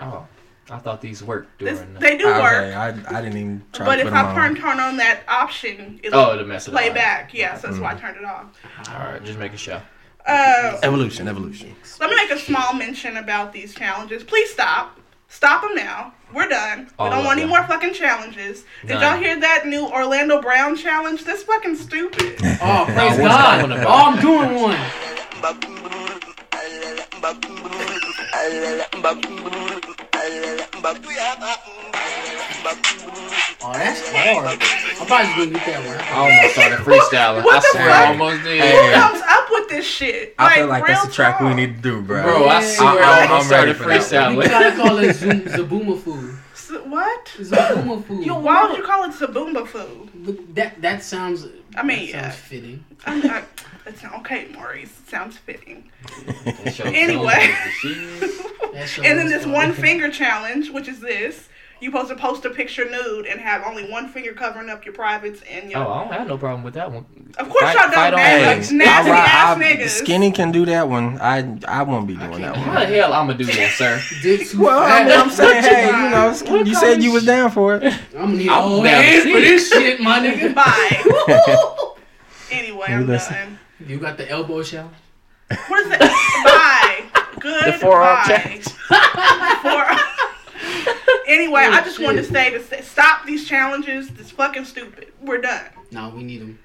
[0.00, 0.26] Oh,
[0.68, 1.94] I thought these worked This, during.
[1.94, 2.74] the- they do Okay, work.
[2.74, 4.56] I, I didn't even try But to if put I them turn on.
[4.76, 6.94] turn on that option, it'll oh, the mess it play up.
[6.96, 7.32] back.
[7.32, 7.82] Yes, that's Mm.
[7.82, 8.46] why I turned it off.
[8.88, 9.80] All right, just making sure.
[10.26, 11.76] Uh, Evolution, evolution.
[12.00, 14.24] let me make a small mention about these challenges.
[14.24, 14.98] Please stop.
[15.28, 16.12] Stop them now.
[16.34, 16.90] We're done.
[16.98, 18.64] All we don't of want any more fucking challenges.
[18.82, 19.02] Did None.
[19.02, 21.22] y'all hear that new Orlando Brown challenge?
[21.24, 22.40] That's fucking stupid.
[22.60, 23.60] Oh, praise what's God!
[23.68, 23.86] going about?
[23.86, 24.78] Oh, I'm doing one.
[33.68, 34.46] Oh, that's hard.
[35.00, 35.98] I'm probably just gonna get that one.
[35.98, 37.44] I almost started freestyling.
[37.44, 37.96] What I the swear, fuck?
[37.96, 38.60] I almost did.
[38.60, 40.34] Who comes up with this shit?
[40.38, 42.22] I feel like that's real the track we need to do, bro.
[42.22, 42.66] Bro, I Yeah.
[42.68, 44.36] swear, I- I, I'm almost ready started for that.
[44.36, 46.30] We gotta call it Zoom, Zabuma food.
[46.30, 46.38] S-
[46.70, 47.26] What?
[47.38, 48.26] Zabuma food.
[48.26, 50.54] Why would you call it Zabumba food?
[50.54, 51.46] That that sounds.
[51.76, 52.22] I mean, that yeah.
[52.30, 52.84] sounds fitting.
[53.04, 53.44] I'm not.
[53.88, 54.90] It's okay, Maurice.
[54.90, 55.88] It sounds fitting.
[56.84, 57.54] Anyway.
[57.64, 58.72] the shit.
[58.72, 61.48] That show And then this one finger challenge, which is this.
[61.78, 64.94] You supposed to post a picture nude and have only one finger covering up your
[64.94, 65.80] privates and your.
[65.80, 67.04] Oh, I don't have no problem with that one.
[67.38, 68.40] Of course Fight- y'all don't, fight on man.
[68.40, 68.58] that.
[68.62, 69.88] Like, nasty ass I- niggas.
[69.90, 71.20] Skinny can do that one.
[71.20, 74.00] I I won't be doing that do How the hell I'm gonna do that, sir?
[74.58, 75.06] Well, I fat.
[75.06, 77.50] mean, I'm saying, hey, you What know, Skinny, you kind said of you was down
[77.50, 77.82] for it.
[78.14, 80.54] I'm gonna need I'm all down hands for this shit, my nigga.
[80.54, 81.94] Bye.
[82.50, 83.34] anyway, I'm Listen.
[83.34, 83.58] done.
[83.86, 84.94] You got the elbow challenge.
[85.68, 86.00] What is that?
[87.12, 87.20] Bye.
[87.38, 87.74] Good.
[87.74, 89.58] The forearm bye.
[89.62, 89.98] Forearm-
[91.26, 94.10] anyway, Oh, I just wanted to say to stop these challenges.
[94.18, 95.12] It's fucking stupid.
[95.20, 95.64] We're done.
[95.90, 96.58] No, we need them.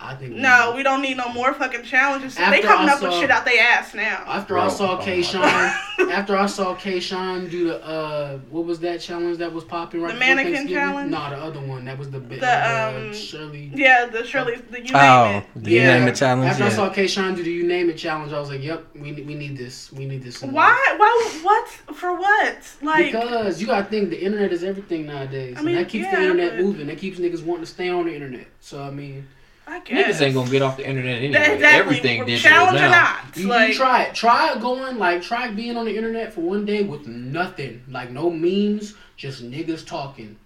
[0.00, 0.34] I think.
[0.34, 2.34] No, need we don't need no more fucking challenges.
[2.36, 4.22] they coming I up with shit out their ass now.
[4.26, 5.22] After Bro, I saw oh K.
[5.22, 5.42] Sean,
[6.10, 7.00] after I saw K.
[7.00, 11.10] Sean do the uh, what was that challenge that was popping right The mannequin challenge?
[11.10, 13.70] No, the other one that was the the, The, uh, um, Shirley.
[13.74, 15.62] Yeah, the Shirley, the you name Oh, it.
[15.62, 15.98] do you yeah.
[15.98, 16.50] name it challenge?
[16.50, 17.06] After I saw K.
[17.06, 19.56] Sean do the you name it challenge, I was like, "Yep, we need, we need
[19.56, 19.92] this.
[19.92, 20.76] We need this." in Why?
[20.96, 21.40] Why?
[21.42, 21.68] What?
[21.96, 22.56] For what?
[22.82, 26.04] Like, Because you gotta think the internet is everything nowadays, I mean, and that keeps
[26.04, 26.86] yeah, the internet but- moving.
[26.86, 28.46] That keeps niggas wanting to stay on the internet.
[28.60, 29.26] So I mean,
[29.68, 30.18] I guess.
[30.18, 31.32] Niggas ain't gonna get off the internet anyway.
[31.32, 31.78] That- exactly.
[31.80, 32.90] Everything digital Challenge or now.
[32.90, 33.36] not?
[33.36, 34.14] You, you try it.
[34.14, 38.10] Try it going like try being on the internet for one day with nothing, like
[38.10, 40.36] no memes, just niggas talking.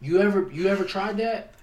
[0.00, 1.54] You ever you ever tried that?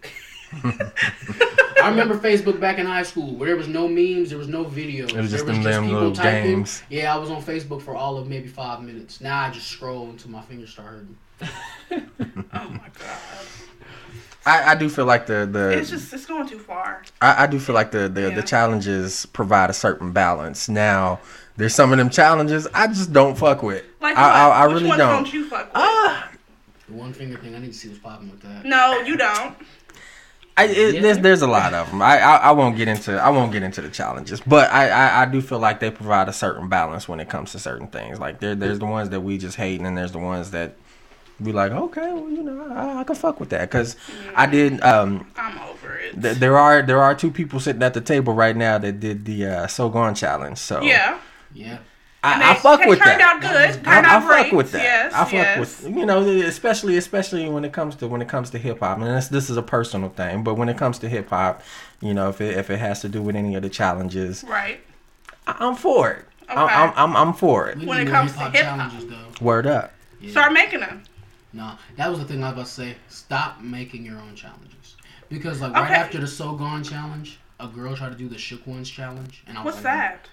[0.64, 4.66] I remember Facebook back in high school where there was no memes, there was no
[4.66, 5.10] videos.
[5.10, 6.44] It was just there them damn people little typing.
[6.44, 6.84] games.
[6.90, 9.22] Yeah, I was on Facebook for all of maybe five minutes.
[9.22, 11.18] Now I just scroll until my fingers start hurting.
[12.54, 13.20] oh my god.
[14.46, 17.02] I, I do feel like the the It's just it's going too far.
[17.22, 18.36] I, I do feel like the the, Yeah.
[18.36, 20.70] the challenges provide a certain balance.
[20.70, 21.20] Now,
[21.58, 23.84] there's some of them challenges I just don't fuck with.
[24.02, 24.32] Like I, what?
[24.36, 25.24] I, I Which really ones don't.
[25.24, 25.72] don't you fuck with?
[25.76, 26.30] Ah,
[26.88, 28.66] The one finger thing I need to see what's popping with that.
[28.66, 29.56] no, you don't.
[30.58, 31.02] I, it, Yeah.
[31.02, 32.02] there's there's a lot of them.
[32.02, 35.22] I, I I won't get into I won't get into the challenges, but I, I
[35.24, 38.20] I do feel like they provide a certain balance when it comes to certain things.
[38.20, 40.76] Like there there's the ones that we just hate, and then there's the ones that
[41.40, 41.72] we like.
[41.72, 43.96] Okay, well you know I, I can fuck with that because
[44.36, 44.82] I did.
[44.82, 46.22] Um, I'm over it.
[46.22, 49.26] th- there are there are two people sitting at the table right now that did
[49.26, 50.58] the uh, so gone challenge.
[50.60, 51.20] So yeah.
[51.54, 51.78] Yeah.
[52.24, 53.36] And I, I fuck they with turned that.
[53.36, 53.84] out good.
[53.86, 54.54] Turned I, I fuck great.
[54.54, 54.82] with that.
[54.82, 55.60] Yes, I fuck yes.
[55.84, 58.98] with you know, especially especially when it comes to when it comes to hip hop.
[58.98, 61.62] And this this is a personal thing, but when it comes to hip hop,
[62.02, 64.80] you know, if it if it has to do with any of the challenges, Right.
[65.46, 66.26] I, I'm for it.
[66.50, 66.54] Okay.
[66.60, 67.78] I, I'm, I'm I'm for it.
[67.78, 68.78] We When it comes to hip-hop hip-hop.
[68.90, 69.46] challenges though.
[69.46, 69.94] Word up.
[70.20, 70.32] Yeah.
[70.32, 71.04] Start making them.
[71.56, 72.96] No, that was the thing I was about to say.
[73.08, 74.98] Stop making your own challenges.
[75.30, 75.94] Because like right Okay.
[75.96, 79.58] after the So Gone challenge, a girl tried to do the Shook Ones challenge, and
[79.58, 80.30] I was What's like, that?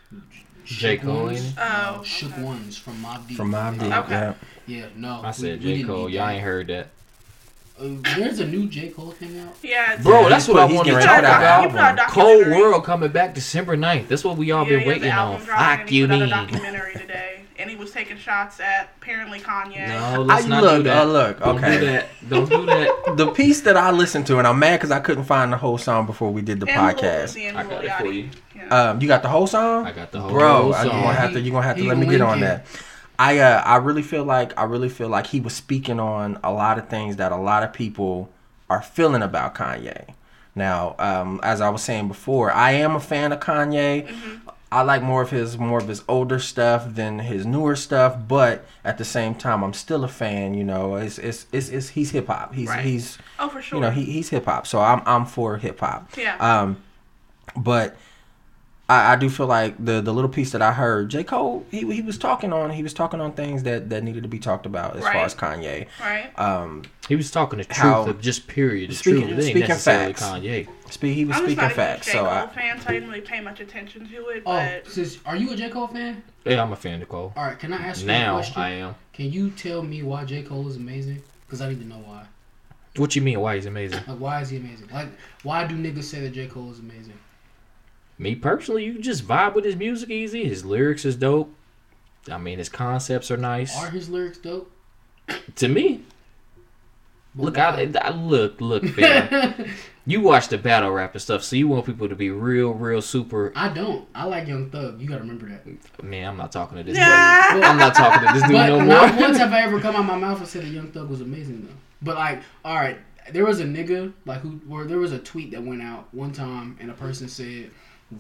[0.65, 0.97] J.
[0.97, 1.55] Shook Cole, Ones?
[1.59, 2.43] Oh, Shook okay.
[2.43, 3.37] Ones from Mobb Deep.
[3.37, 3.97] From Mobb Deep.
[3.97, 4.11] Okay.
[4.11, 4.35] Yeah.
[4.67, 5.21] Yeah, no.
[5.23, 5.85] I said we- we J.
[5.85, 6.09] Cole.
[6.11, 6.89] Y'all ain't heard that.
[7.83, 8.88] Uh, there's a new J.
[8.90, 9.57] Cole thing out.
[9.62, 9.97] Yeah.
[10.03, 11.33] Bro, that's what I put- he's want to getting talk ready to
[11.73, 11.99] put out an about.
[11.99, 12.14] album.
[12.14, 14.09] Cole World coming back December 9th.
[14.09, 15.18] That's what we all Yeah, been waiting on.
[15.18, 16.29] album Fuck you put mean?
[16.29, 19.88] documentary today, and he was taking shots at apparently Kanye.
[19.88, 20.99] No, let's I- not look, do that.
[20.99, 21.81] uh, look, Don't okay.
[21.81, 22.07] do that.
[22.29, 22.88] Don't do that.
[23.16, 25.77] The piece that I listened to, and I'm mad because I couldn't find the whole
[25.77, 27.35] song before we did the And podcast.
[27.37, 28.29] Uzi and I Lil got it for you.
[28.57, 28.68] Yeah.
[28.90, 29.87] Um, you got the whole song?
[29.87, 30.83] I got the whole Bro, song.
[30.83, 32.64] Bro, you're gonna have to you gonna have to let me get on that.
[33.18, 36.53] I uh, I really feel like I really feel like he was speaking on a
[36.53, 38.31] lot of things that a lot of people
[38.68, 40.14] are feeling about Kanye.
[40.55, 44.09] Now, um, as I was saying before, I am a fan of Kanye.
[44.70, 48.64] I like more of his more of his older stuff than his newer stuff, but
[48.85, 50.55] at the same time, I'm still a fan.
[50.55, 52.55] You know, it's it's it's, it's he's hip hop.
[52.55, 52.85] He's Right.
[52.85, 53.77] he's oh, for sure.
[53.77, 56.11] you know he, he's hip hop, so I'm I'm for hip hop.
[56.16, 56.37] yeah.
[56.38, 56.83] Um,
[57.55, 57.96] but
[58.92, 61.81] I, I do feel like the the little piece that I heard, J Cole, he
[61.92, 64.66] he was talking on he was talking on things that that needed to be talked
[64.66, 65.87] about as far as Kanye.
[66.00, 66.31] right.
[66.38, 68.90] Um, He was talking the truth How- of just period.
[68.90, 69.33] The Speaking- truth.
[69.33, 70.22] It ain't speaking necessarily facts.
[70.22, 70.68] Kanye.
[70.90, 72.09] speak he was I'm just speaking not facts.
[72.09, 72.18] a huge J.
[72.18, 74.42] So Cole I, fan, so I didn't really pay much attention to it.
[74.46, 75.68] Oh, But sis, are you a J.
[75.70, 76.22] Cole fan?
[76.44, 77.33] Yeah, I'm a fan of Cole.
[77.37, 78.62] All right, can I ask you a Now question?
[78.62, 78.94] I am.
[79.12, 80.42] Can you tell me why J.
[80.42, 81.22] Cole is amazing?
[81.46, 82.24] Because I need to know why.
[82.96, 83.40] What you mean?
[83.40, 84.00] Why he's amazing?
[84.07, 84.88] Like, why is he amazing?
[84.92, 85.09] Like,
[85.44, 86.46] why do niggas say that J.
[86.46, 87.14] Cole is amazing?
[88.18, 90.44] Me personally, you just vibe with his music easy.
[90.44, 91.53] His lyrics is dope.
[92.31, 93.77] I mean, his concepts are nice.
[93.77, 94.70] Are his lyrics dope?
[95.57, 96.03] To me,
[97.35, 97.90] But look, why?
[97.94, 99.66] I, I look, look, fam.
[100.07, 103.01] you watch the battle rap and stuff, so you want people to be real, real
[103.03, 103.53] super.
[103.57, 104.07] I don't.
[104.14, 105.01] I like Young Thug.
[105.01, 106.03] You gotta remember that.
[106.05, 106.96] Man, I'm not talking to this.
[106.96, 107.55] Yeah.
[107.55, 107.62] dude.
[107.64, 110.05] I'm not talking to this dude But no not once have I ever come out
[110.05, 111.75] my mouth and said that Young Thug was amazing though.
[112.03, 112.98] But like, all right,
[113.33, 116.33] there was a nigga like who where there was a tweet that went out one
[116.33, 117.70] time and a person said,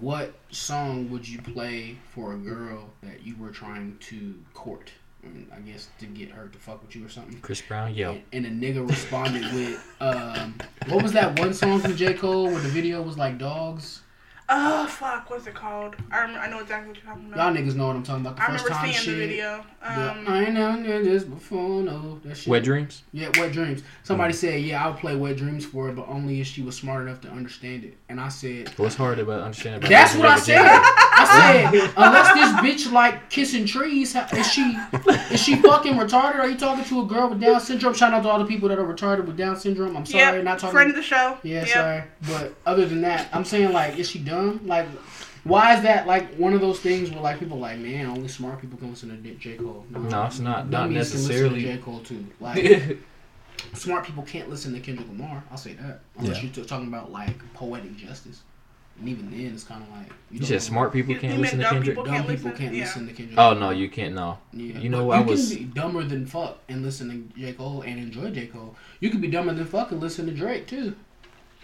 [0.00, 4.90] "What song would you play for a girl that you were trying to court?"
[5.24, 7.40] I, mean, I guess to get her to fuck with you or something.
[7.40, 10.54] Chris Brown, yo, And, and a nigga responded with, um,
[10.88, 14.01] "What was that one song from J Cole where the video was like dogs?"
[14.54, 15.96] Oh fuck, what's it called?
[16.10, 17.54] I remember, I know exactly what you're talking about.
[17.54, 18.36] Y'all niggas know what I'm talking about.
[18.36, 19.14] The I first remember time seeing shit.
[19.14, 19.64] the video.
[19.82, 22.20] Yeah, Um, I ain't known this before, no.
[22.24, 22.48] That shit.
[22.48, 23.02] Wet Dreams.
[23.12, 23.82] Yeah, Wet Dreams.
[24.02, 26.76] Somebody said, yeah, I would play Wet Dreams for her, but only if she was
[26.76, 27.96] smart enough to understand it.
[28.08, 29.78] And I said, What's hard about understanding?
[29.80, 30.60] About that's what I said.
[30.64, 34.76] I said, unless this bitch like kissing trees, how- is she
[35.32, 36.36] is she fucking retarded?
[36.36, 37.94] Are you talking to a girl with Down syndrome?
[37.94, 39.96] Shout out to all the people that are retarded with Down syndrome.
[39.96, 40.74] I'm sorry, yep, not talking.
[40.74, 41.38] friend of the show.
[41.42, 41.68] Yeah, Yep.
[41.68, 42.02] sorry.
[42.28, 44.41] But other than that, I'm saying like, is she dumb?
[44.64, 44.88] Like,
[45.44, 48.60] why is that like one of those things where like people like, man, only smart
[48.60, 49.84] people can listen to J Cole?
[49.90, 51.60] No, no it's not- not Dummies can necessarily.
[51.60, 52.26] listen to J Cole too.
[52.40, 52.98] Like,
[53.74, 55.42] smart people can't listen to Kendrick Lamar.
[55.50, 56.42] I'll say that unless Yeah.
[56.44, 58.42] you're t- talking about like poetic justice.
[59.00, 61.62] And even then, it's kind of like You don't said smart people can't listen to
[61.62, 61.96] meant dumb Kendrick.
[61.96, 62.62] people Dumb can't people listen?
[62.64, 62.84] can't Yeah.
[62.84, 63.38] listen to Kendrick.
[63.38, 64.14] Oh no, you can't.
[64.14, 64.78] No, Yeah.
[64.78, 67.52] You know, But I you was- can be dumber than fuck and listen to J
[67.54, 68.76] Cole and enjoy J Cole.
[69.00, 70.94] You could be dumber than fuck and listen to Drake too.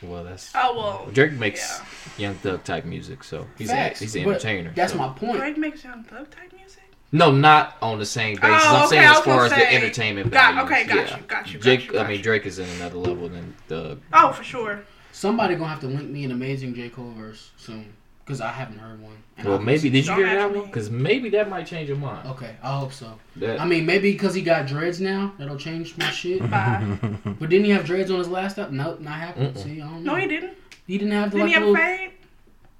[0.02, 1.08] Well that's Oh well.
[1.12, 1.80] Drake makes
[2.16, 4.72] young thug type music, so he's a, he's an entertainer.
[4.74, 4.98] That's so.
[4.98, 5.38] my point.
[5.38, 6.82] Drake makes young thug type music.
[7.10, 8.62] No, not on the same basis.
[8.64, 10.66] Oh, I'm okay, saying as far gonna as the entertainment Got- value.
[10.66, 11.16] okay, got yeah.
[11.16, 12.22] you, got you, got Jake, you, got I mean.
[12.22, 14.02] Drake is in another level than Thug.
[14.12, 14.84] Oh, for sure.
[15.12, 17.94] Somebody gonna have to link me an amazing J Cole verse soon
[18.28, 19.12] because I haven't heard one.
[19.38, 20.66] And Well, I've maybe did you hear that one?
[20.66, 22.28] Because maybe that might change your mind.
[22.28, 23.18] Okay, I hope so.
[23.36, 26.40] That- I mean, maybe because he got dreads now, that'll change my shit.
[26.50, 26.98] Bye.
[27.24, 28.76] But didn't he have dreads on his last album?
[28.76, 29.52] Nope, not happening.
[29.54, 29.62] Mm-mm.
[29.62, 30.12] See, I don't know.
[30.12, 30.54] No, he didn't.
[30.86, 31.76] He didn't have the Didn't like he have little.
[31.76, 32.10] fade?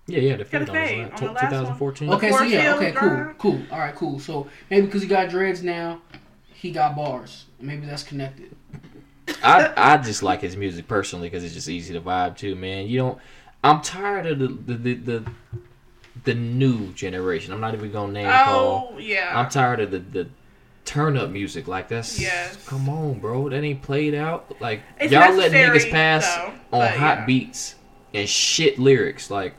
[0.07, 1.51] yeah, yeah, the Got a fade on his fade last- on the last one.
[1.79, 2.11] 2014.
[2.13, 3.63] Okay, so yeah, Field okay, cool, cool.
[3.73, 4.19] All right, cool.
[4.19, 6.01] So maybe because he got dreads now,
[6.53, 7.45] he got bars.
[7.61, 8.55] Maybe that's connected.
[9.45, 12.87] I I just like his music personally because it's just easy to vibe to, man.
[12.89, 13.19] You don't.
[13.63, 15.31] I'm tired of the the the, the,
[16.25, 17.53] the new generation.
[17.53, 18.93] I'm not even gonna name oh, call.
[18.95, 19.39] Oh yeah.
[19.39, 20.29] I'm tired of the the
[20.85, 21.69] turn up music.
[21.69, 22.65] Like that's Yes.
[22.67, 23.49] come on, bro.
[23.49, 24.61] That ain't played out.
[24.61, 27.25] Like It's y'all let niggas pass though, on hot yeah.
[27.27, 27.75] beats
[28.15, 29.31] and shit lyrics.
[29.31, 29.55] Like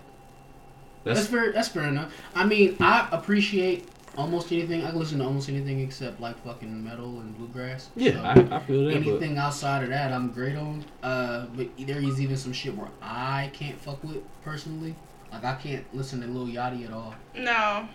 [1.03, 1.51] That's, that's fair.
[1.51, 2.13] That's fair enough.
[2.33, 3.87] I mean, I appreciate
[4.19, 4.83] almost anything.
[4.83, 7.89] I can listen to almost anything except like fucking metal and bluegrass.
[7.95, 8.11] yeah.
[8.13, 8.19] So,
[8.53, 8.93] I, I feel that.
[8.93, 10.85] But anything outside of that, I'm great on.
[11.01, 14.95] Uh, but there is even some shit where I can't fuck with personally.
[15.31, 17.15] Like I can't listen to Lil Yachty at all.
[17.35, 17.87] no.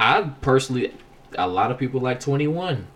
[0.00, 0.94] I personally,
[1.36, 2.86] a lot of people like 21.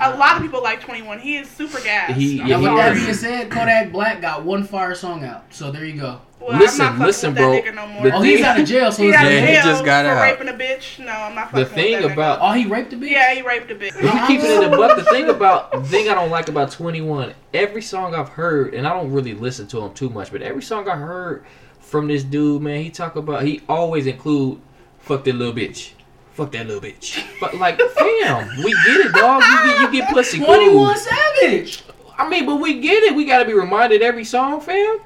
[0.00, 1.20] A lot of people like 21.
[1.20, 2.16] He is super gas.
[2.16, 5.44] He- yeah, he with that being said, Kodak Black got one fire song out.
[5.54, 6.20] So there you go.
[6.40, 7.52] Well, Listen, I'm not listen, with bro.
[7.52, 8.02] That nigga no more.
[8.02, 9.84] The Oh, he's out of jail, so He it's out of Yeah, he jail just
[9.84, 10.20] got for out.
[10.22, 10.98] raping a bitch.
[10.98, 13.10] No, I'm not fucking The thing with that about Oh, he raped a bitch.
[13.10, 13.96] Yeah, he raped a bitch.
[13.96, 14.24] If you oh.
[14.26, 17.00] keep it in the buck, the thing about the thing I don't like about Twenty
[17.00, 20.42] One, every song I've heard, and I don't really listen to him too much, but
[20.42, 21.44] every song I heard
[21.80, 22.82] from this dude, man.
[22.82, 24.60] He talk about he always include
[24.98, 25.92] fuck that little bitch.
[26.34, 27.24] Fuck that little bitch.
[27.40, 29.42] But like, fam, we get it, dog.
[29.42, 30.38] You get, you get pussy.
[30.38, 30.46] cool.
[30.46, 31.84] Twenty One Savage.
[32.18, 33.14] I mean, but we get it.
[33.14, 34.98] We gotta be reminded every song, fam.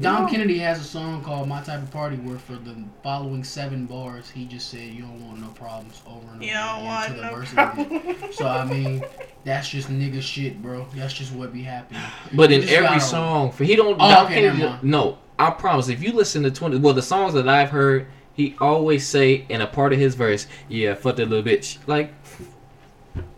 [0.00, 0.28] Dom No.
[0.28, 4.28] Kennedy has a song called "My Type of Party" where for the following seven bars,
[4.28, 7.06] he just said, "You don't want no problems" over and over You don't again want
[7.06, 9.04] to the no verse of So I mean,
[9.44, 10.86] that's just nigga shit, bro.
[10.96, 12.02] That's just what be happening.
[12.32, 13.94] But in You just every song, for he don't.
[14.00, 15.88] Oh, Dom okay, Kennedy- no, I promise.
[15.88, 19.60] If you listen to twenty, well, the songs that I've heard, he always say in
[19.60, 22.12] a part of his verse, "Yeah, fuck that little bitch." Like,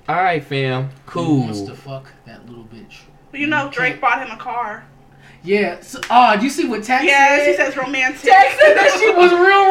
[0.09, 1.41] all right, fam, Cool.
[1.41, 3.01] He wants to fuck that little bitch.
[3.33, 4.85] You know, Drake bought him a car.
[5.43, 5.81] Yeah.
[5.81, 7.67] So, oh, do you see what Tax Yes, he said?
[7.73, 8.21] says romantic.
[8.23, 9.65] Tax said that shit was real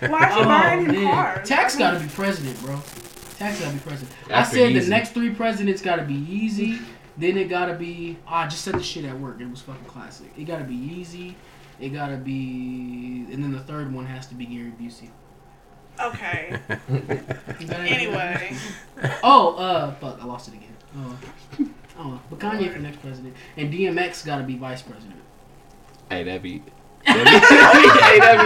[0.00, 0.10] romantic.
[0.10, 1.12] Why is he Oh, buying him man.
[1.14, 1.48] cars?
[1.48, 2.80] Tax gotta be president, bro.
[3.38, 4.10] Tax gotta be president.
[4.28, 6.78] I After said the next three presidents gotta be easy.
[7.18, 8.16] Then it gotta be.
[8.26, 9.40] ah, I just said the shit at work.
[9.40, 10.28] It was fucking classic.
[10.38, 11.34] It gotta be Yeezy.
[11.80, 13.26] It gotta be.
[13.32, 15.10] And then the third one has to be Gary Busey.
[16.00, 16.58] Okay.
[17.58, 17.90] You got it?
[17.92, 18.54] Anyway,
[19.22, 20.18] Oh, uh, fuck.
[20.20, 20.76] I lost it again.
[20.96, 21.18] Oh.
[21.98, 23.34] Oh, but Kanye for next president.
[23.56, 25.20] And DMX gotta be vice president.
[26.10, 26.62] Hey, that be.
[27.06, 27.30] That be
[28.04, 28.36] hey, that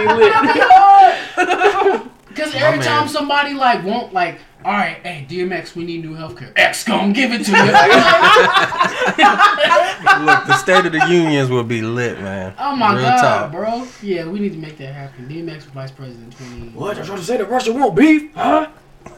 [1.37, 2.07] be lit.
[2.31, 2.87] Because every man.
[2.87, 6.51] time somebody like won't like, all right, hey DMX, we need new healthcare.
[6.55, 7.57] X gonna give it to you.
[10.25, 12.53] Look, the State of the Unions will be lit, man.
[12.59, 13.51] oh my Real god, talk.
[13.51, 13.87] bro.
[14.01, 15.27] Yeah, we need to make that happen.
[15.27, 16.69] DMX for vice president twenty.
[16.69, 16.97] What?
[16.97, 18.67] I'm trying to say that Russia won't beef, huh?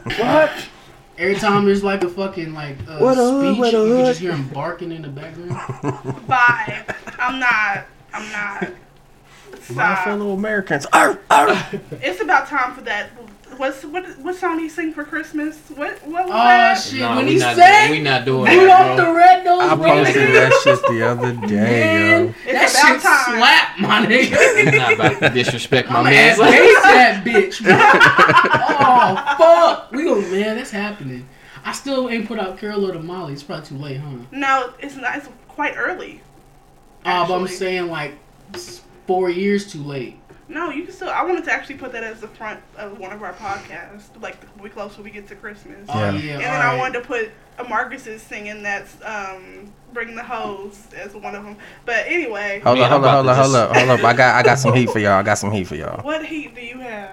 [0.04, 0.52] What?
[1.16, 3.84] Every time there's like a fucking like uh, What a hood, speech, what a you
[3.84, 4.06] can hood.
[4.06, 5.50] just hear him barking in the background.
[6.26, 6.84] bye.
[7.18, 7.84] I'm not.
[8.12, 8.70] I'm not.
[9.70, 10.04] My Stop.
[10.04, 10.86] fellow Americans.
[10.92, 11.66] Arr, arr.
[12.02, 13.10] It's about time for that.
[13.58, 14.04] What's what?
[14.18, 15.56] What song he sing for Christmas?
[15.74, 15.92] What?
[16.06, 16.74] What was Oh that?
[16.80, 17.00] shit!
[17.00, 19.12] Nah, when we he not, sang we not doing Rudolph that, the.
[19.14, 22.34] Red-Nosed I posted Reindeer, that shit the other day, man, yo.
[22.46, 23.38] It's that about shit time.
[23.38, 24.72] slap, my nigga.
[24.72, 26.36] We not about to disrespect my I'm man.
[26.36, 27.62] gonna ass that bitch.
[27.62, 27.74] bro.
[28.80, 30.56] oh fuck, we go, man.
[30.56, 31.28] That's happening.
[31.64, 33.32] I still ain't put out Carol or the Molly.
[33.32, 34.10] It's probably too late, huh?
[34.30, 35.16] No, it's not.
[35.16, 36.20] It's quite early.
[37.04, 38.14] Uh, but I'm saying like
[39.06, 40.18] four years too late.
[40.54, 41.10] No, you can still.
[41.10, 44.38] I wanted to actually put that as the front of one of our podcasts, like
[44.62, 45.86] the close when we get to Christmas.
[45.88, 46.12] Oh Yeah.
[46.12, 46.78] yeah, and then I alright.
[46.78, 47.30] wanted to put
[47.68, 51.56] Marcus's singing that's um, "Bring the Hose" as one of them.
[51.84, 54.04] But anyway, Hold Man, up, hold up, hold about up, hold just- up, hold up.
[54.04, 55.18] I got, I got some heat for y'all.
[55.18, 56.00] I got some heat for y'all.
[56.02, 57.10] what heat do you have?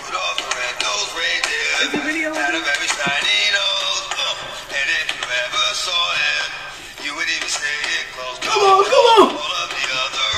[1.83, 2.37] Is the video on?
[8.40, 9.38] Come on, come on!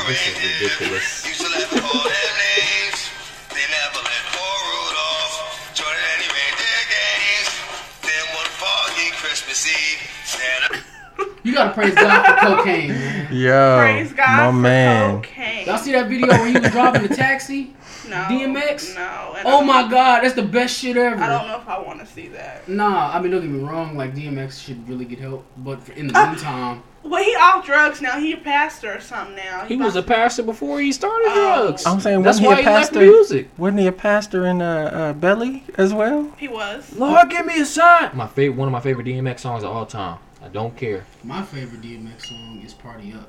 [0.06, 1.26] This is ridiculous.
[1.26, 2.98] Used to laugh at all their names.
[3.50, 5.34] They never let poor Rudolph
[5.74, 7.48] join in any reindeer games.
[8.02, 10.82] Then one foggy Christmas Eve, Santa.
[11.42, 13.32] You gotta praise God for cocaine, man.
[13.32, 15.22] Yo, Praise God my for man.
[15.22, 15.66] cocaine.
[15.66, 17.72] Y'all see that video where he was driving the taxi?
[18.08, 18.94] No, DMX?
[18.94, 19.36] No.
[19.44, 21.22] Oh I- my god, that's the best shit ever.
[21.22, 22.68] I don't know if I want to see that.
[22.68, 25.92] Nah, I mean don't get me wrong, like DMX should really get help, but for-
[25.92, 26.26] in the Ah.
[26.30, 28.20] meantime, Well, he off drugs now.
[28.20, 29.64] He a pastor or something now.
[29.66, 31.64] He was a pastor before he started Oh.
[31.66, 31.84] drugs.
[31.84, 33.00] I'm saying, That's wasn't why he he a left pastor?
[33.00, 33.48] music.
[33.58, 36.30] Wasn't he a pastor in uh, uh, Belly as well?
[36.36, 36.92] He was.
[36.96, 38.10] Lord, give me a sign.
[38.14, 40.18] My favorite, one of my favorite DMX songs of all time.
[40.44, 41.04] I don't care.
[41.24, 43.28] my favorite DMX song is Party Up.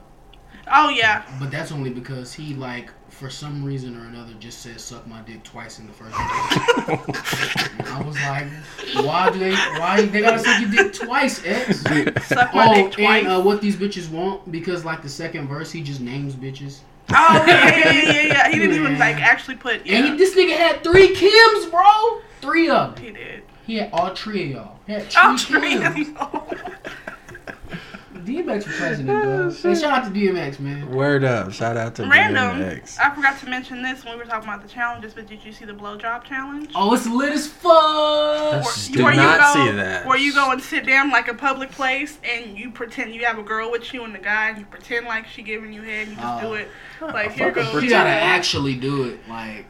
[0.71, 1.23] Oh yeah.
[1.39, 5.21] But that's only because he like for some reason or another just said suck my
[5.21, 7.69] dick twice in the first verse.
[7.79, 11.81] And I was like, why do they why they gotta suck your dick twice, X?
[12.27, 13.23] Suck my Oh, dick twice.
[13.23, 16.79] and uh, what these bitches want because like the second verse he just names bitches.
[17.11, 18.49] oh yeah, yeah, yeah, yeah, yeah.
[18.49, 19.77] He didn't even like actually put.
[19.81, 22.21] And Yeah, he, this nigga had three Kims, bro.
[22.41, 23.03] Three of them.
[23.05, 23.43] he did.
[23.65, 24.79] He had all three of y'all.
[24.87, 25.75] He had Oh, three tree.
[25.77, 26.79] Kims.
[28.23, 29.43] DMX for president, though.
[29.47, 30.89] Oh, hey, shout out to DMX, man.
[30.91, 31.51] Word up.
[31.51, 32.09] Shout out to DMX.
[32.09, 32.59] Random.
[32.59, 32.99] DMX.
[32.99, 35.51] I forgot to mention this when we were talking about the challenges, but did you
[35.51, 36.71] see the blowjob challenge?
[36.75, 38.51] Oh, it's lit as fuck.
[38.51, 40.05] That's- Did not see that.
[40.05, 43.37] Where you go and sit down like a public place and you pretend you have
[43.39, 46.07] a girl with you and the guy and you pretend like she giving you head
[46.07, 46.47] and you just Oh.
[46.49, 46.67] do it.
[47.01, 47.83] Like here goes.
[47.83, 49.19] You gotta actually do it.
[49.27, 49.65] Like,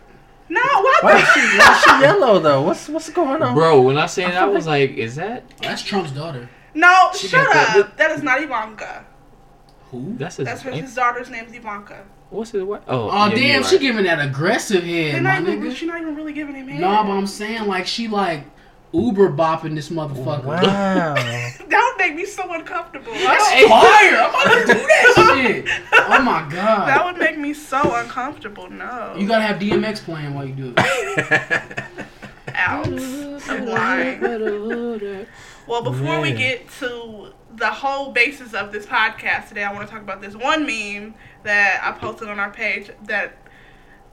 [0.49, 2.61] No, what Why is she, why is she yellow though?
[2.61, 3.55] What's what's going on?
[3.55, 6.49] Bro, when I say that, I was like, is that that's Trump's daughter.
[6.73, 7.97] No, She shut got that- up.
[7.97, 9.05] That is not Ivanka.
[9.91, 10.15] Who?
[10.17, 10.45] that's his?
[10.45, 12.03] That's what ain't- his daughter's name's Ivanka.
[12.31, 12.83] what's his what?
[12.87, 13.69] Oh, Oh, yeah, damn, right.
[13.69, 15.75] she giving that aggressive They're head, my not even, nigga.
[15.75, 16.81] she's not even really giving him head.
[16.81, 18.45] Nah, but I'm saying, like, she, like,
[18.91, 20.45] Uber bopping this motherfucker.
[20.45, 21.15] Wow.
[21.73, 23.11] That would make me so uncomfortable.
[23.13, 24.21] That's I don't- fire!
[24.21, 25.65] I'm about to do that shit!
[25.91, 26.87] Oh my god.
[26.87, 28.69] that would make me so uncomfortable.
[28.69, 29.15] No.
[29.17, 31.83] You gotta have DMX playing while you do it.
[32.55, 32.87] out.
[32.87, 35.27] I'm lying.
[35.65, 39.93] Well, before we get to the whole basis of this podcast today, I want to
[39.93, 43.37] talk about this one meme that I posted on our page that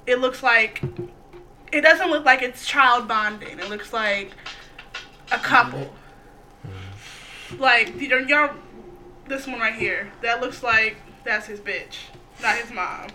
[0.07, 0.81] it looks like
[1.73, 3.59] it doesn't look like it's child bonding.
[3.59, 4.31] It looks like
[5.33, 5.93] a couple.
[6.67, 7.61] Mm-hmm.
[7.61, 8.55] Like y'all, y'all-
[9.27, 10.13] this one right here.
[10.23, 11.97] That looks like that's his bitch,
[12.41, 13.09] not his mom.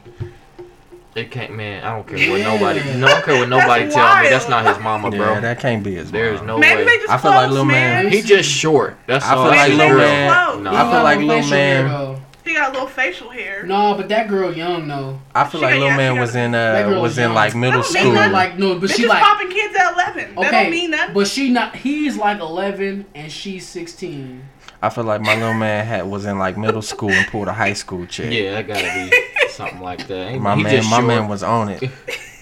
[1.15, 1.81] It can't, man.
[1.83, 2.79] I don't care what nobody.
[2.99, 4.29] No, I don't care what nobody That's tell me.
[4.29, 5.41] That's not his mama, Yeah, bro.
[5.41, 6.11] that can't be his.
[6.11, 6.47] There's mom.
[6.47, 6.85] no Maybe way.
[6.85, 8.11] they just I feel like close, Lil Man- man.
[8.11, 8.97] He just short.
[9.07, 9.47] That's I feel all.
[9.47, 10.61] like That's Lil the Man- Close.
[10.63, 10.71] No.
[10.75, 12.15] I feel like no Lil facial Man- hair.
[12.43, 13.63] He got a little facial hair.
[13.63, 15.19] No, but that girl young though.
[15.33, 17.09] I feel She like got- Lil yeah, Man she was in That uh girl was
[17.11, 17.33] was in young.
[17.33, 18.13] like middle That don't mean school.
[18.13, 18.31] nothing.
[18.33, 20.35] Like no, but Bitches she like popping kids at 11.
[20.35, 21.13] That okay, don't mean nothing.
[21.15, 21.75] but she not.
[21.77, 24.43] He's like eleven and she's sixteen.
[24.81, 27.53] I feel like my little man had was in like middle school and pulled a
[27.53, 28.31] high school chick.
[28.31, 29.17] Yeah, that gotta be
[29.55, 30.27] something like that.
[30.31, 31.05] Ain't- My he man, my short.
[31.05, 31.89] man was on it.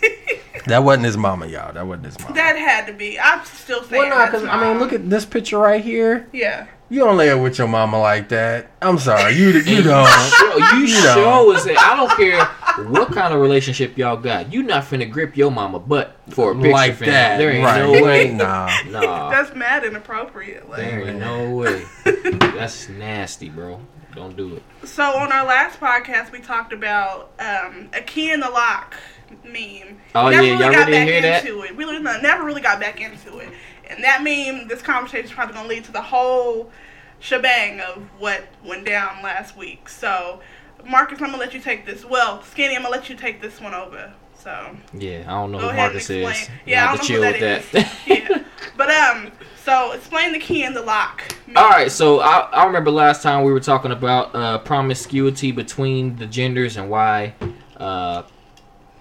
[0.67, 1.73] that wasn't his mama, y'all.
[1.73, 2.35] That wasn't his mama.
[2.35, 3.19] that had to be.
[3.19, 6.27] I'm still saying well, nah, that's cause I mean, look at this picture right here.
[6.31, 6.67] Yeah.
[6.89, 8.67] You don't lay it with your mama like that.
[8.81, 10.29] I'm sorry, you you And don't.
[10.29, 11.55] Show, you You show don't.
[11.55, 12.45] is that I don't care
[12.91, 14.53] what kind of relationship y'all got.
[14.53, 17.09] You not finna grip your mama butt for a picture, like fam.
[17.09, 17.79] that, There ain't right?
[17.81, 18.31] no way.
[18.33, 18.69] Nah.
[18.89, 20.69] Nah, That's mad inappropriate.
[20.75, 21.83] there ain't no way.
[22.05, 23.79] That's nasty, bro.
[24.15, 24.63] Don't do it.
[24.87, 28.95] So on our last podcast, we talked about um, a key in the lock
[29.43, 29.99] meme.
[30.15, 31.45] Oh, never yeah, y'all got really back hear that?
[31.45, 31.75] into it.
[31.75, 33.49] We really never really got back into it.
[33.89, 36.71] And that meme, this conversation is probably gonna lead to the whole
[37.19, 39.89] shebang of what went down last week.
[39.89, 40.41] So,
[40.85, 42.05] Marcus, I'm gonna let you take this.
[42.05, 44.13] Well, Skinny, I'm gonna let you take this one over.
[44.37, 46.49] So Yeah, I don't know go who Marcus is.
[46.65, 47.85] Yeah, I to don't chill know with who that that.
[48.07, 48.07] is.
[48.29, 48.43] yeah,
[48.75, 49.31] but um,
[49.63, 51.35] so explain the key in the lock.
[51.47, 51.57] meme.
[51.57, 56.17] All right, so I, I remember last time we were talking about uh, promiscuity between
[56.17, 57.35] the genders and why,
[57.77, 58.23] uh,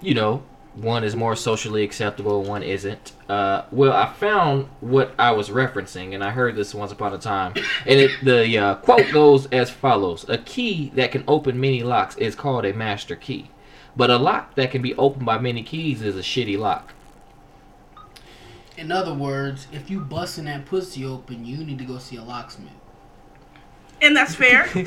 [0.01, 0.43] you know,
[0.75, 3.11] one is more socially acceptable, one isn't.
[3.29, 7.19] Uh, well, I found what I was referencing, and I heard this once upon a
[7.19, 7.53] time,
[7.85, 12.15] and it, the uh, quote goes as follows: "A key that can open many locks
[12.17, 13.51] is called a master key,
[13.95, 16.93] but a lock that can be opened by many keys is a shitty lock."
[18.83, 22.21] In other words, if you busting that pussy open, you need to go see a
[22.21, 22.73] locksmith.
[24.01, 24.67] And that's fair.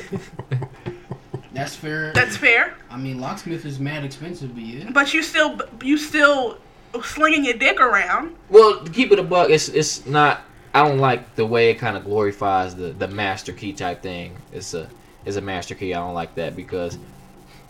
[1.51, 2.13] That's fair.
[2.13, 2.75] that's fair.
[2.91, 4.91] I mean, locksmith is mad expensive, but yeah.
[4.91, 6.59] But you still, you still
[7.01, 8.35] slinging your dick around.
[8.49, 10.41] Well, to keep it a buck, it's it's not.
[10.75, 14.37] I don't like the way it kind of glorifies the the master key type thing.
[14.53, 14.87] It's a
[15.25, 15.95] it's a master key.
[15.95, 16.99] I don't like that because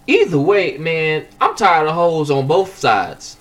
[0.05, 3.38] either way, man, I'm tired of hoes on both sides.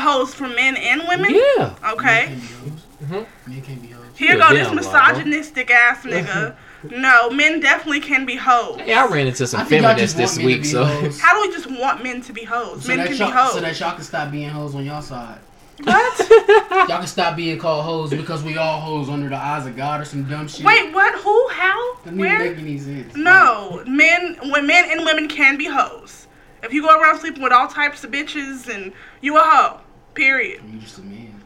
[0.00, 1.34] Hoes for men and women.
[1.34, 2.28] Yeah, Okay.
[2.28, 2.80] Men can't be hoes.
[3.04, 3.26] Mhm.
[3.46, 4.04] Men can't be hoes.
[4.14, 4.92] Here Yeah, go this damn, Lionel.
[4.92, 6.54] misogynistic ass nigga.
[6.92, 8.78] No, men definitely can be hoes.
[8.80, 11.20] hey, I ran into some I feminists this want men to week, so hoes.
[11.24, 12.84] How do we just want men to be hoes?
[12.84, 13.52] So men can y'all, be hoes.
[13.54, 15.38] so that y'all can stop being hoes on y'all side.
[15.82, 16.28] what?
[16.88, 20.00] Y'all can stop being called hoes because we all hoes under the eyes of God
[20.00, 20.64] or some dumb shit.
[20.64, 21.14] Wait, what?
[21.20, 21.48] Who?
[21.48, 21.96] How?
[22.04, 22.42] That Where?
[22.54, 23.16] any sense.
[23.16, 26.28] No, men, when men and women can be hoes.
[26.62, 29.80] If you go around sleeping with all types of bitches and you a hoe,
[30.14, 30.62] period.
[30.70, 31.42] You just a man.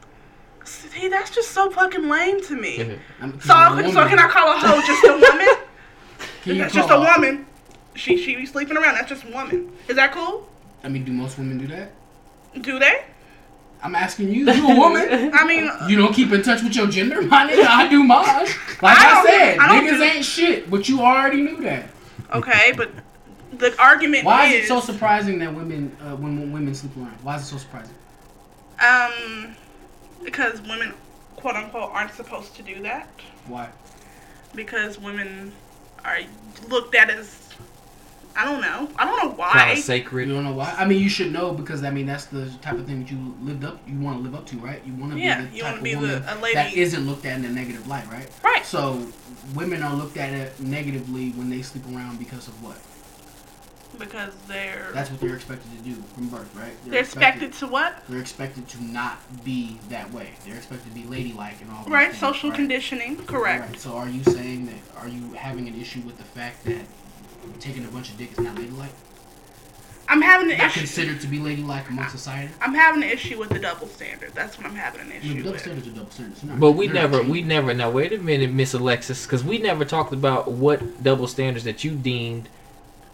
[0.64, 2.76] See, that's just so fucking lame to me.
[2.78, 5.12] So, so can I call a hoe just a
[6.46, 6.58] woman?
[6.60, 7.46] That's just a woman.
[7.94, 8.94] She she be sleeping around.
[8.94, 9.72] That's just a woman.
[9.88, 10.48] Is that cool?
[10.84, 11.90] I mean, do most women do that?
[12.60, 13.04] Do they?
[13.82, 14.50] I'm asking you.
[14.50, 15.30] You a woman?
[15.34, 17.66] I mean, You don't keep in touch with your gender, my nigga.
[17.66, 18.24] I do mine.
[18.80, 21.86] Like I I, said, I niggas do- ain't shit, but you already knew that.
[22.32, 22.90] okay, but
[23.58, 26.96] the argument Why is is, it so surprising that women, uh, when, when women sleep
[26.96, 27.16] around?
[27.22, 27.94] Why is it so surprising?
[28.82, 29.54] Um
[30.24, 30.92] because women
[31.36, 33.08] quote unquote aren't supposed to do that
[33.46, 33.68] Why?
[34.54, 35.52] because women
[36.04, 36.18] are
[36.68, 37.38] looked at as
[38.34, 38.88] I don't know.
[38.96, 39.50] I don't know why.
[39.52, 39.72] kind why.
[39.74, 40.26] of sacred.
[40.26, 40.74] You don't know why?
[40.78, 43.34] I mean, you should know because I mean that's the type of thing that you
[43.42, 44.80] lived up, you want to live up to, right?
[44.86, 46.54] You want to Yeah, be the you type wanna of be the- woman a lady-
[46.54, 48.26] that isn't looked at in a negative light, right?
[48.42, 48.64] Right.
[48.64, 49.06] So
[49.54, 52.78] women are looked at it negatively when they sleep around because of what?
[53.98, 56.72] Because they're That's what they're expected to do from birth, right?
[56.86, 58.02] they're expected to what?
[58.08, 60.30] They're expected to not be that way.
[60.46, 61.84] They're expected to be ladylike and all.
[61.84, 62.56] Right, things, social right?
[62.56, 63.16] conditioning.
[63.24, 63.68] Correct.
[63.70, 63.78] Right.
[63.80, 64.74] So are you saying that?
[64.96, 66.80] Are you having an issue with the fact that
[67.60, 68.90] taking a bunch of dick is not ladylike?
[70.08, 70.80] I'm having an Not issue.
[70.80, 72.52] considered to be ladylike amongst society.
[72.60, 74.32] I'm having an issue with the double standard.
[74.34, 75.60] That's what I'm having an No, issue double with.
[75.60, 76.42] standards are double standards.
[76.42, 77.72] Not- But we never, we never.
[77.72, 81.84] Now wait a minute, Miss Alexis, because we never talked about what double standards that
[81.84, 82.48] you deemed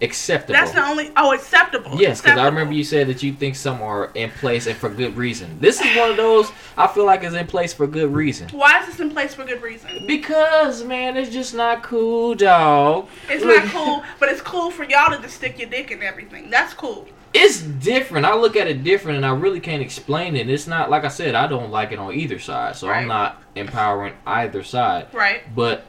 [0.01, 0.55] acceptable.
[0.55, 1.11] That's the only.
[1.17, 2.01] Oh, acceptable.
[2.01, 4.89] Yes, because I remember you said that you think some are in place and for
[4.89, 5.59] good reason.
[5.61, 8.49] This is one of those I feel like is in place for good reason.
[8.51, 10.07] Why is this in place for good reason?
[10.07, 13.09] Because man, it's just not cool, dog.
[13.29, 16.51] It's not cool, but it's cool for y'all to just stick your dick in everything.
[16.51, 17.09] That's cool.
[17.35, 18.25] It's different.
[18.25, 20.49] I look at it different, and I really can't explain it.
[20.49, 21.35] It's not like I said.
[21.35, 23.03] I don't like it on either side, so Right.
[23.03, 25.09] I'm not empowering either side.
[25.13, 25.43] Right.
[25.55, 25.85] But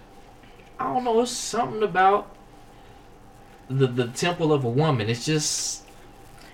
[0.80, 1.22] I don't know.
[1.22, 2.36] It's something about
[3.70, 5.10] the the temple of a woman.
[5.10, 5.84] It's just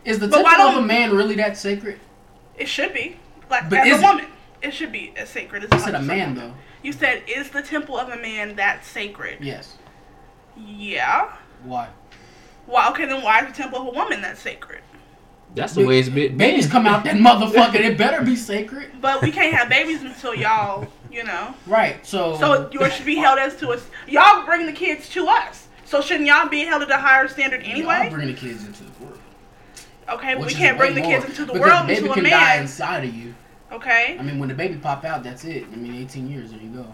[0.03, 1.99] Is the But temple of a man really that sacred?
[2.57, 3.17] It should be.
[3.49, 4.07] Like But as is a it?
[4.07, 4.25] woman.
[4.61, 6.53] It should be as sacred as You said a man though.
[6.83, 9.37] You said is the temple of a man that sacred?
[9.41, 9.77] Yes.
[10.57, 11.35] Yeah.
[11.63, 11.89] Why?
[12.65, 12.89] Why?
[12.89, 14.81] okay, then why is the temple of a woman that sacred?
[15.53, 16.35] that's the way it's been.
[16.37, 17.75] Babies come out that motherfucker.
[17.75, 18.89] It better be sacred.
[18.99, 21.55] But we can't have babies until y'all, you know.
[21.65, 22.05] Right.
[22.05, 22.37] So.
[22.37, 23.87] So yours should be held as to us.
[24.07, 25.64] Y'all bring the kids to us.
[25.85, 28.09] So shouldn't y'all be held at a higher standard I'll anyway?
[28.11, 29.19] bring the kids into the world.
[30.09, 32.15] Okay, but we can't bring the kids into the because world the baby until a
[32.15, 32.61] can die man.
[32.63, 33.35] inside of you.
[33.71, 35.65] Okay, I mean, when the baby pop out, that's it.
[35.71, 36.85] I mean, 18 years, there you go.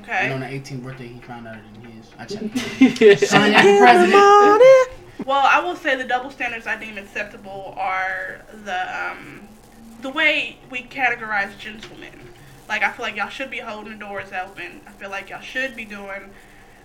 [0.00, 0.30] Okay.
[0.30, 2.10] And on the 18th birthday, he found out it in his.
[2.18, 2.58] I checked.
[3.28, 5.26] Son, you're the president.
[5.26, 9.48] Well, I will say the double standards I deem acceptable are the um,
[10.02, 12.12] the way we categorize gentlemen.
[12.68, 14.80] Like I feel like y'all should be holding the doors open.
[14.86, 16.30] I feel like y'all should be doing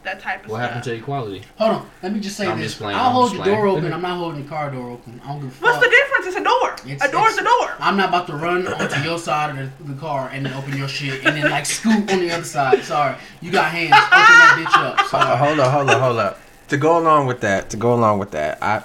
[0.03, 0.67] that type of what stuff.
[0.69, 1.41] happened to equality?
[1.57, 1.89] Hold on.
[2.01, 2.71] Let me just say I'm this.
[2.71, 3.77] just playing, I'll I'm hold just the door playing.
[3.77, 3.93] open.
[3.93, 5.21] I'm not holding the car door open.
[5.23, 5.63] I don't give a fuck.
[5.63, 6.25] What's the difference?
[6.27, 6.69] It's a door.
[6.93, 7.71] It's- a door's it's- a door.
[7.79, 10.77] I'm not about to run onto your side of the, the car and then open
[10.77, 12.83] your shit and then like scoot on the other side.
[12.83, 13.91] Sorry, you got hands.
[13.93, 15.07] Open that bitch up.
[15.07, 15.37] Sorry.
[15.37, 16.39] hold on, hold on, hold up.
[16.69, 18.81] To go along with that, to go along with that, I,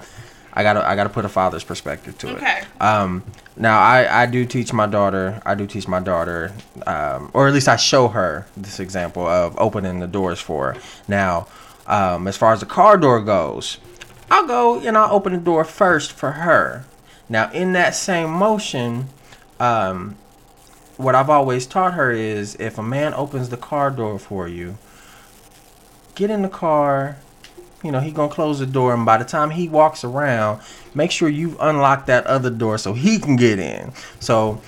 [0.59, 2.35] I gotta, I gotta put a father's perspective to it.
[2.35, 2.63] Okay.
[2.81, 3.23] Um,
[3.55, 6.51] now I, I do teach my daughter, I do teach my daughter,
[6.85, 10.81] um, or at least I show her this example of opening the doors for her.
[11.07, 11.47] Now,
[11.87, 13.77] um, as far as the car door goes,
[14.29, 16.83] I'll go and I'll open the door first for her.
[17.29, 19.07] Now, in that same motion,
[19.61, 20.17] um,
[20.97, 24.77] what I've always taught her is if a man opens the car door for you,
[26.15, 27.15] get in the car.
[27.83, 30.61] You know, he gonna close the door, and by the time he walks around,
[30.93, 33.93] make sure you unlock that other door so he can get in.
[34.19, 34.61] So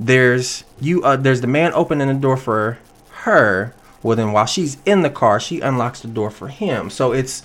[0.00, 1.02] there's you.
[1.04, 2.78] Uh, there's the man opening the door for
[3.10, 3.74] her.
[4.02, 6.90] Well, then while she's in the car, she unlocks the door for him.
[6.90, 7.42] So it's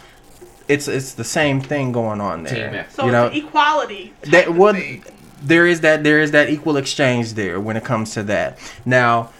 [0.67, 2.69] it's it's the same thing going on there.
[2.74, 2.93] effort.
[2.93, 4.13] So you know, it's equality.
[4.24, 4.76] that what
[5.41, 8.57] there is that there is that equal exchange there when it comes to that.
[8.86, 9.32] Now,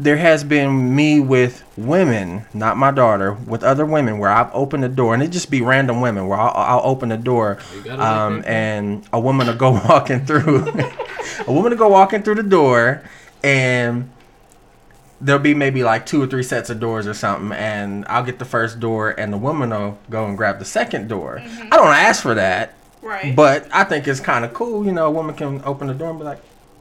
[0.00, 4.82] there has been me with women, not my daughter, with other women where I've opened
[4.82, 7.58] the door, and it just be random women where I'll, I'll open the door,
[7.90, 10.68] um, and a woman will go walking through,
[11.46, 13.02] a woman will go walking through the door,
[13.44, 14.10] and
[15.20, 18.38] there'll be maybe like two or three sets of doors or something, and I'll get
[18.38, 21.40] the first door, and the woman will go and grab the second door.
[21.40, 22.74] I don't ask for that.
[23.02, 23.36] right.
[23.36, 26.08] But I think it's kind of cool, you know, a woman can open the door
[26.08, 26.40] and be like,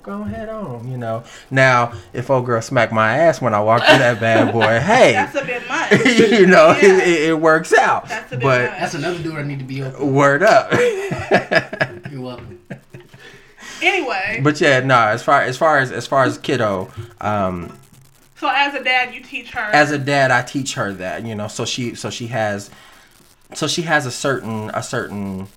[0.10, 1.24] go ahead on, you know.
[1.52, 5.12] Now, if old girl smack my ass when I walk through that bad boy, hey,
[5.14, 5.92] That's a bit much.
[6.32, 6.78] you know, Yeah.
[6.78, 8.10] it, it, it works out.
[8.10, 8.80] That's a bit but much.
[8.80, 10.12] That's another door I need to be open.
[10.12, 10.72] word up.
[12.12, 12.60] You're welcome.
[13.84, 16.92] Anyway, but yeah, no, as far as far as as far as kiddo,
[17.22, 17.78] um,
[18.36, 19.60] so as a dad, you teach her.
[19.62, 22.72] as a dad, I teach her that, you know, so she so she has
[23.54, 25.48] so she has a certain a certain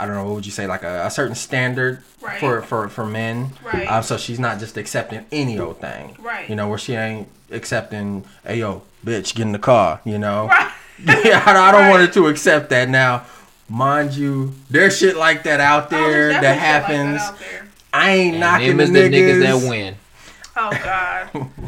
[0.00, 2.38] I don't know what would you say like a, a certain standard Right.
[2.40, 3.50] for for for men.
[3.64, 3.86] Right.
[3.90, 6.16] Um, so she's not just accepting any old thing.
[6.18, 6.48] Right.
[6.48, 10.00] You know where she ain't accepting, hey yo, bitch, get in the car.
[10.04, 10.46] You know.
[10.48, 10.70] Right.
[11.24, 11.90] yeah, I, I don't Right.
[11.90, 13.24] want her to accept that now.
[13.68, 17.20] Mind you, there's shit like that out Oh, there there's that happens.
[17.20, 17.68] Like that out there.
[17.92, 19.40] I ain't And knocking them the is the niggas.
[19.42, 19.94] niggas that win.
[20.56, 21.50] Oh God.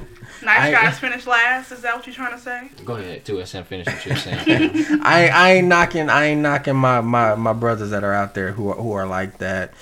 [0.42, 1.72] Nice I- guys finish last.
[1.72, 2.68] Is that what you're trying to say?
[2.84, 4.40] Go ahead, two and finish what you're saying.
[5.02, 8.52] I I ain't knocking I ain't knocking my, my, my brothers that are out there
[8.52, 9.72] who are, who are like that.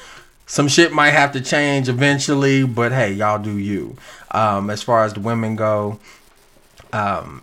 [0.46, 3.96] Some shit might have to change eventually, but hey, y'all do you.
[4.32, 6.00] Um, as far as the women go,
[6.92, 7.42] um,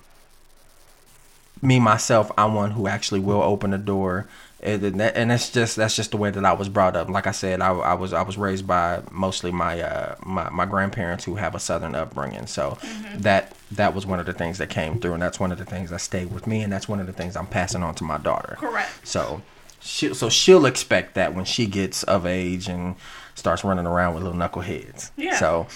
[1.62, 4.28] me myself, I'm one who actually will open the door,
[4.62, 7.10] and, and that, and that's just that's just the way that I was brought up.
[7.10, 10.66] Like I said, I, I was I was raised by mostly my uh, my my
[10.66, 12.78] grandparents who have a southern upbringing, so
[13.18, 15.66] that that was one of the things that came through, and that's one of the
[15.66, 18.04] things that stayed with me, and that's one of the things I'm passing on to
[18.04, 18.56] my daughter.
[18.60, 18.90] Correct.
[19.08, 19.42] So
[19.80, 22.96] she so she'll expect that when she gets of age and
[23.36, 25.12] starts running around with little knuckleheads.
[25.16, 25.36] Yeah.
[25.38, 25.68] So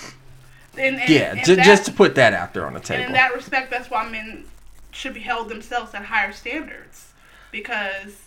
[0.76, 3.04] And, and, yeah, and ju- that- just to put that out there on the table.
[3.04, 3.08] And table.
[3.10, 4.46] in that respect, that's why men
[4.90, 7.14] should be held themselves at higher standards
[7.52, 8.18] because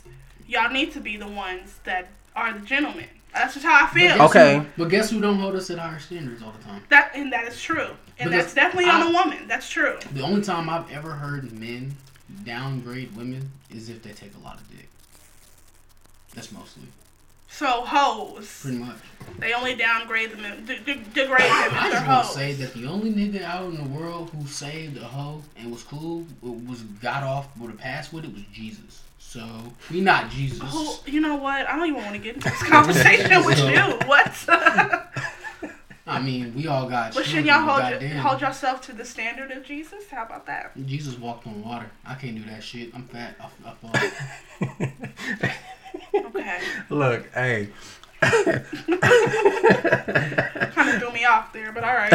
[0.47, 3.07] y'all need to be the ones that are the gentlemen.
[3.33, 4.17] That's just how I feel.
[4.19, 4.59] But Okay.
[4.59, 6.83] Who, but guess who don't hold us at higher standards all the time?
[6.89, 7.89] That and that is true,
[8.19, 9.49] and Because that's definitely on I- a woman.
[9.49, 9.99] That's true.
[10.13, 11.97] The only time I've ever heard men
[12.45, 14.89] downgrade women is if they take a lot of dick.
[16.35, 16.85] That's mostly.
[17.49, 18.97] So hoes, Pretty much.
[19.39, 22.33] they only downgrade them, and de- de- degrade them I if they're just want to
[22.35, 25.85] say that the only nigga out in the world who saved a hoe and was
[25.85, 29.03] cool, was got off with a pass with it, was Jesus.
[29.35, 29.45] So
[29.91, 30.61] we not Jesus.
[30.63, 31.69] Oh, you know what?
[31.69, 33.81] I don't even want to get into this conversation with you.
[34.07, 34.33] What?
[36.07, 37.15] I mean, we all got.
[37.15, 38.17] but should children, y'all but hold, goddamn.
[38.19, 40.09] hold yourself to the standard of Jesus?
[40.09, 40.71] How about that?
[40.87, 41.91] Jesus walked on water.
[42.07, 42.95] I can't do that shit.
[42.95, 43.35] I'm fat.
[43.41, 45.51] I, I fall.
[46.15, 46.61] Okay.
[46.91, 47.69] Look, hey,
[48.21, 48.65] Kind
[50.91, 52.13] of threw me off there, but all right.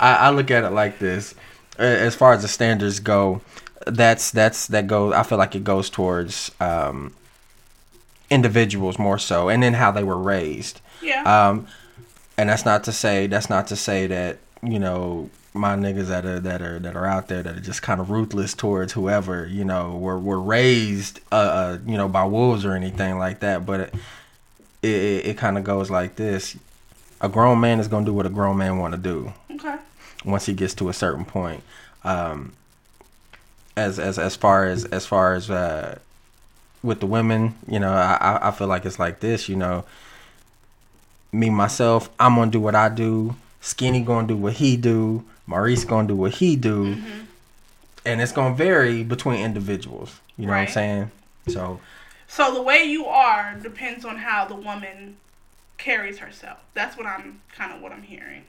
[0.00, 1.36] I, I look at it like this.
[1.78, 3.42] As far as the standards go,
[3.86, 5.12] that's that's that goes.
[5.14, 7.14] I feel like it goes towards um,
[8.30, 10.80] individuals more so, and then how they were raised.
[11.02, 11.22] Yeah.
[11.22, 11.66] Um,
[12.36, 16.24] and that's not to say that's not to say that you know my niggas that
[16.26, 19.46] are that are that are out there that are just kind of ruthless towards whoever
[19.46, 23.64] you know were were raised uh, uh you know by wolves or anything like that.
[23.64, 23.94] But it
[24.82, 26.56] it, it kind of goes like this:
[27.20, 29.76] a grown man is gonna do what a grown man want to do okay.
[30.24, 31.62] once he gets to a certain point.
[32.02, 32.52] Um,
[33.76, 35.98] as as as far as as far as uh,
[36.82, 39.48] with the women, you know, I I- feel like it's like this.
[39.48, 39.84] You know,
[41.32, 43.36] me myself, I'm gonna do what I do.
[43.60, 45.24] Skinny gonna do what he do.
[45.46, 46.96] Maurice gonna do what he do,
[48.06, 50.20] and it's gonna vary between individuals.
[50.36, 51.10] You know what I'm saying?
[51.48, 51.80] So
[52.28, 55.16] So the way you are depends on how the woman
[55.78, 56.58] carries herself.
[56.74, 58.44] That's what I'm kind of what I'm hearing.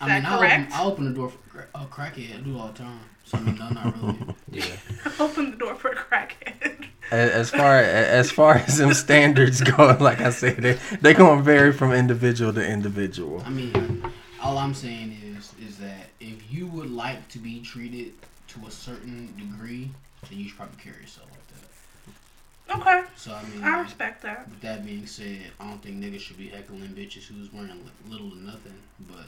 [0.00, 0.72] I that mean, I correct?
[0.72, 2.38] open, I open the door for a crackhead.
[2.38, 3.00] I do all the time.
[3.24, 4.18] So I mean, no, not really.
[4.50, 4.64] Yeah.
[5.20, 6.86] Open the door for a crackhead.
[7.12, 11.72] as far as far as them standards go, like I said, they they gonna vary
[11.72, 13.42] from individual to individual.
[13.46, 14.02] I mean,
[14.42, 18.14] all I'm saying is, is that if you would like to be treated
[18.48, 19.90] to a certain degree,
[20.28, 22.80] then you should probably carry yourself like that.
[22.80, 24.48] Okay, So I mean, I respect that.
[24.48, 27.70] With that being said, I don't think niggas should be heckling bitches who's wearing
[28.08, 28.74] little to nothing,
[29.08, 29.26] but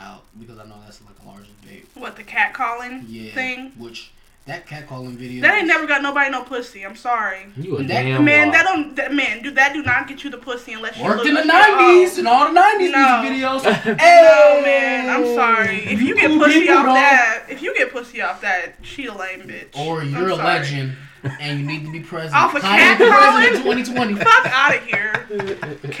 [0.00, 1.86] out because I know that's like a large debate.
[1.94, 3.72] What the cat calling Yeah, thing?
[3.78, 4.10] which
[4.46, 5.42] that catcalling video.
[5.42, 6.84] That ain't never got nobody no pussy.
[6.84, 7.46] I'm sorry.
[7.56, 8.52] You a That- damn man, lie.
[8.54, 8.96] that don't.
[8.96, 11.34] That, man, do that do not get you the pussy unless you worked look in
[11.34, 11.44] the oh.
[11.44, 13.22] nineties and all the nineties No.
[13.22, 13.62] music videos.
[13.98, 15.84] No, man, I'm sorry.
[15.84, 19.42] If you get pussy off that, if you get pussy off that, she a lame
[19.42, 19.76] bitch.
[19.78, 20.44] Or I'm you're a sorry.
[20.44, 22.42] legend and you need to be president.
[22.42, 23.84] Off a cat president calling?
[23.84, 24.14] 2020.
[24.24, 25.26] Fuck out of here.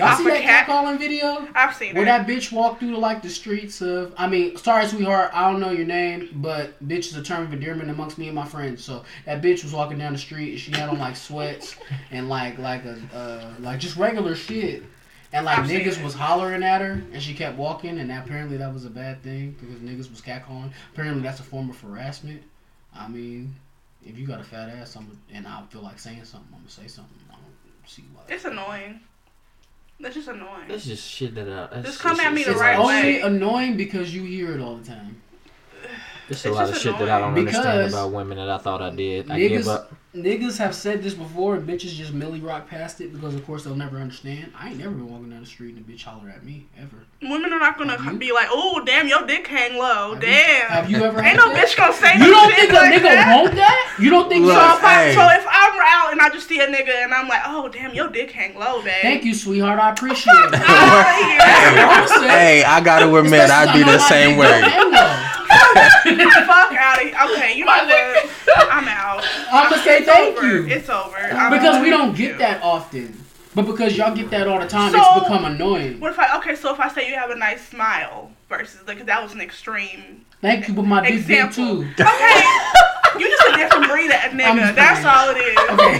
[0.00, 1.46] Off see that cat- catcalling video?
[1.54, 2.06] I've seen Where it.
[2.06, 5.70] that bitch walked through like the streets of I mean, sorry sweetheart, I don't know
[5.70, 8.84] your name, but bitch is a term of endearment amongst me and my friends.
[8.84, 11.76] So that bitch was walking down the street, she had on like sweats
[12.10, 14.82] and like like a uh, like just regular shit.
[15.32, 18.72] And like I've niggas was hollering at her and she kept walking and apparently that
[18.72, 20.72] was a bad thing because niggas was catcalling.
[20.92, 22.42] Apparently that's a form of harassment.
[22.92, 23.54] I mean,
[24.04, 26.70] if you got a fat ass I'm, and I feel like saying something, I'm gonna
[26.70, 27.16] say something.
[27.30, 28.22] I don't see why.
[28.28, 29.00] It's annoying.
[30.00, 30.68] That's just annoying.
[30.68, 31.74] That's just shit that I.
[31.74, 34.76] That's Just come at me the It's right only annoying because you hear it all
[34.76, 35.20] the time.
[36.30, 37.48] There's a lot of just shit that I don't annoying.
[37.48, 39.30] understand about women that I thought I did.
[39.30, 39.92] I niggas- give up.
[40.12, 43.62] Niggas have said this before, and bitches just milly rock past it because, of course,
[43.62, 44.52] they'll never understand.
[44.58, 46.96] I ain't never been walking down the street and a bitch holler at me ever.
[47.22, 48.18] Women are not gonna Have you?
[48.18, 50.68] be like, "Oh, damn, your dick hang low." Have you- damn.
[50.68, 51.64] have you ever Ain't no that?
[51.68, 52.26] bitch gonna say that.
[52.26, 53.40] You don't shit think a like nigga that.
[53.42, 53.96] want that?
[54.00, 54.76] You don't think Look, So so?
[54.78, 55.14] if, I, Hey.
[55.14, 57.94] so if I'm out and I just see a nigga and I'm like, "Oh, damn,
[57.94, 59.78] your dick hang low, babe." Thank you, sweetheart.
[59.78, 60.54] I appreciate it.
[60.54, 64.60] Outta hey, I gotta admit, Especially I'd be the same way.
[65.74, 66.46] Don't hang low.
[66.46, 67.16] Fuck out of here.
[67.36, 68.28] Okay, you know what?
[68.70, 69.24] I'm out.
[69.52, 70.46] I'ma say It's thank over.
[70.46, 70.66] you.
[70.68, 71.16] It's over.
[71.16, 72.38] I'm Because we don't get you.
[72.38, 73.16] that often.
[73.54, 75.98] But because y'all get that all the time, So- it's become annoying.
[76.00, 76.36] What if I?
[76.38, 79.40] Okay, so if I say you have a nice smile versus like that was an
[79.40, 81.82] extreme Thank you, but my dick big example.
[81.82, 81.88] too.
[82.00, 82.42] Okay,
[83.18, 84.74] you just a different breed of nigga.
[84.74, 85.58] That's all it is.
[85.74, 85.98] Okay.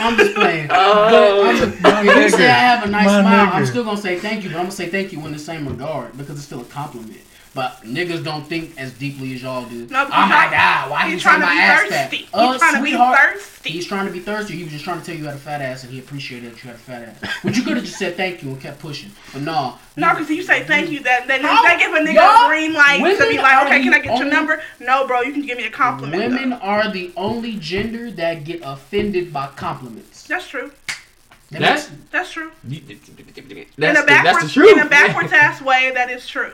[0.00, 0.68] I'm just playing.
[0.70, 3.96] Oh, but I'm, if you say I have a nice My smile, I'm still gonna
[4.00, 6.44] say thank you, but I'm gonna say thank you in the same regard because it's
[6.46, 7.20] still a compliment.
[7.56, 9.86] But niggas don't think as deeply as y'all do.
[9.88, 12.10] No, oh my he's god, why He's you trying trying to my be ass fat?
[12.10, 12.16] thirsty.
[12.18, 13.70] He's Uh, trying to sweetheart, be thirsty.
[13.70, 14.56] He's trying to be thirsty.
[14.56, 16.52] He was just trying to tell you you had a fat ass, and he appreciated
[16.52, 17.34] that you had a fat ass.
[17.42, 19.10] But you could have just said thank you and kept pushing.
[19.32, 21.62] But no, No, because you say thank you, that then How?
[21.62, 24.04] they give a nigga a green light to women be like, okay, can I the
[24.06, 24.62] get your number?
[24.78, 26.22] No, bro, you can give me a compliment.
[26.22, 26.56] women though.
[26.56, 30.24] are the only gender that get offended by compliments.
[30.26, 30.70] That's true.
[31.52, 32.50] That That's makes- That's true.
[32.64, 33.16] that's, in
[33.56, 34.72] the, a that's backwards, the truth.
[34.72, 36.52] in a backwards ass way, that is true.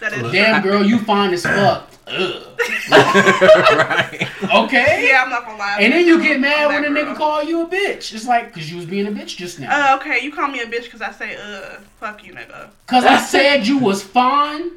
[0.00, 0.32] That is.
[0.32, 1.90] Damn girl, you fine as fuck.
[2.90, 4.28] Right.
[4.54, 5.08] Okay.
[5.08, 5.78] Yeah, I'm not gonna lie.
[5.80, 8.14] And then you get mad when a nigga call you a bitch.
[8.14, 9.94] It's like, cause you was being a bitch just now.
[9.94, 12.68] Uh, okay, you call me a bitch because I say, uh, fuck you, nigga.
[12.86, 14.70] Cause I said you was fine.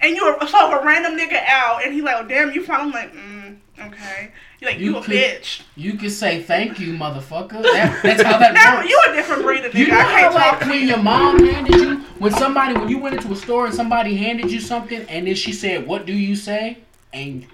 [0.00, 2.80] And you were so a random nigga out and he like, oh damn, you fine.
[2.80, 4.30] I'm like, mm, okay.
[4.60, 5.62] You're like, You you, a could- bitch.
[5.76, 7.62] You can say thank you, motherfucker.
[7.62, 8.88] That, that's how that Now, works.
[8.90, 9.78] you a different breed of nigga.
[9.78, 12.74] You know I how can't like talk to when your mom handed you when somebody
[12.74, 15.86] when you went into a store and somebody handed you something and then she said,
[15.86, 16.78] "What do you say?"
[17.12, 17.46] and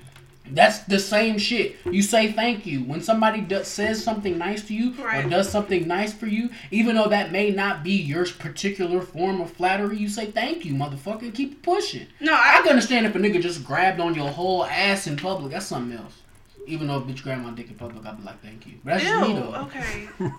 [0.51, 1.77] that's the same shit.
[1.91, 5.25] You say thank you when somebody does, says something nice to you Right.
[5.25, 9.41] or does something nice for you, even though that may not be your particular form
[9.41, 9.97] of flattery.
[9.97, 11.35] You say thank you, motherfucker.
[11.35, 12.07] Keep pushing.
[12.21, 15.17] No, I I can understand if a nigga just grabbed on your whole ass in
[15.17, 15.53] public.
[15.53, 16.15] That's something else.
[16.67, 18.75] Even though bitch grandma dick in public, I'd be like, thank you.
[18.85, 19.55] But that's just me Ew, though.
[19.67, 20.09] okay.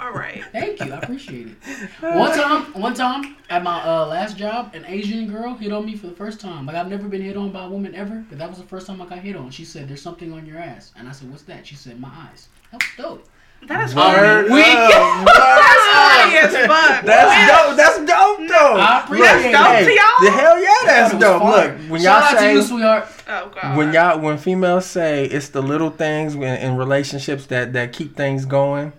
[0.00, 0.42] All right.
[0.52, 1.90] Thank you, I appreciate it.
[2.00, 5.96] One time, one time at my uh, last job, an Asian girl hit on me
[5.96, 6.66] for the first time.
[6.66, 8.86] Like I've never been hit on by a woman ever, but that was the first
[8.86, 9.50] time I got hit on.
[9.50, 12.10] She said, "There's something on your ass," and I said, "What's that?" She said, "My
[12.30, 13.28] eyes." That was dope.
[13.66, 14.62] That is Word funny.
[14.62, 17.04] up, That's funny as fuck.
[17.04, 17.66] That's Yeah.
[17.66, 17.76] dope.
[17.76, 18.76] That's dope, though.
[18.80, 19.52] I appreciate Look, it.
[19.52, 20.20] Dope hey, to y'all?
[20.20, 21.42] The hell yeah, that's That dope.
[21.42, 21.68] fire.
[21.78, 23.08] Look, when Shout y'all out to you, say sweetheart.
[23.26, 23.76] Oh god.
[23.78, 28.16] when y'all when females say it's the little things in, in relationships that that keep
[28.16, 28.92] things going.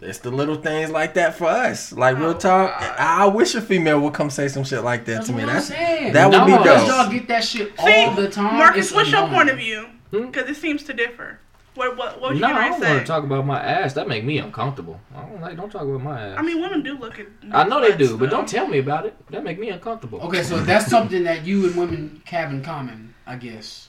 [0.00, 1.92] It's the little things like that for us.
[1.92, 2.80] Like real Oh, talk.
[2.80, 2.94] God.
[2.98, 5.40] I, I wish a female would come say some shit like that That's to me.
[5.40, 6.12] what I'm That's saying.
[6.14, 6.96] that would be No, Because dope.
[7.02, 8.56] y'all get that shit See, all the time.
[8.56, 9.34] Marcus, It's what's your annoying.
[9.34, 9.86] point of view?
[10.10, 10.26] Hmm?
[10.26, 11.38] Because it seems to differ.
[11.80, 13.94] What what what was No, you I don't want to talk about my ass.
[13.94, 15.00] That make me uncomfortable.
[15.16, 15.56] I don't like.
[15.56, 16.38] Don't talk about my ass.
[16.38, 17.26] I mean, women do look at.
[17.52, 19.16] I know they butts, do, but don't tell me about it.
[19.30, 20.20] That make me uncomfortable.
[20.20, 23.88] Okay, so that's something that you and women have in common, I guess.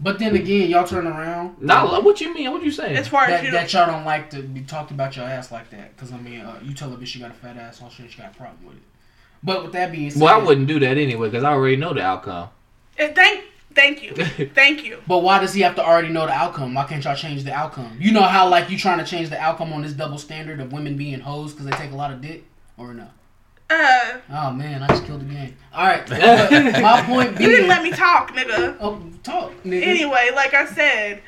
[0.00, 1.60] But then again, y'all turn around.
[1.60, 2.50] Now, what you mean?
[2.50, 2.96] What you saying?
[2.96, 5.52] As far as that, you, that y'all don't like to be talked about your ass
[5.52, 5.94] like that.
[5.94, 8.10] Because, I mean, uh, you tell a bitch you got a fat ass, all shit,
[8.10, 8.82] she got a problem with it.
[9.42, 10.22] But with that being said.
[10.22, 12.48] well, I wouldn't do that anyway because I already know the outcome.
[12.96, 13.44] Eh, thank
[13.78, 14.12] thank you,
[14.54, 15.00] thank you.
[15.06, 16.74] But why does he have to already know the outcome?
[16.74, 17.96] Why can't y'all change the outcome?
[18.00, 20.72] You know how, like, you trying to change the outcome on this double standard of
[20.72, 22.44] women being hoes because they take a lot of dick?
[22.76, 23.08] Or no?
[23.70, 25.56] Uh, Oh, man, I just killed the game.
[25.72, 26.08] All right.
[26.82, 28.76] my point being, you didn't let me talk, nigga.
[28.80, 29.82] Oh, talk, nigga.
[29.82, 31.22] Anyway, like I said,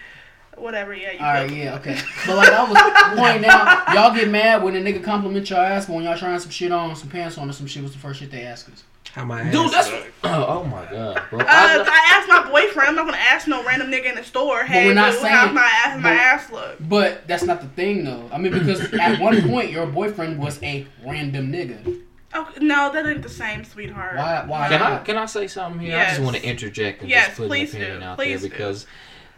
[0.57, 0.95] whatever.
[0.95, 1.19] Yeah, you.
[1.19, 1.55] All right, go.
[1.55, 1.99] yeah, okay.
[2.27, 5.87] But like I was pointing out, y'all get mad when a nigga compliment your ass,
[5.87, 7.99] but when y'all trying some shit on, some pants on, or some shit was the
[7.99, 8.85] first shit they ask us.
[9.15, 10.07] How my Dude, that's look.
[10.25, 11.41] oh my god, bro.
[11.41, 12.91] Uh, I I asked my boyfriend.
[12.91, 14.63] I'm not gonna ask no random nigga in the store.
[14.65, 16.77] Hey, we're not boo, saying- how's my ass, my ass look?
[16.81, 18.29] But that's not the thing, though.
[18.33, 22.03] I mean, because at one point your boyfriend was a random nigga.
[22.33, 24.17] Oh no, that ain't the same, sweetheart.
[24.17, 24.93] Why- why Can not?
[24.93, 25.97] I can I say something here?
[25.99, 28.07] I just want to interject and Yes, just put please an opinion do.
[28.07, 28.55] out Please there do.
[28.57, 28.87] because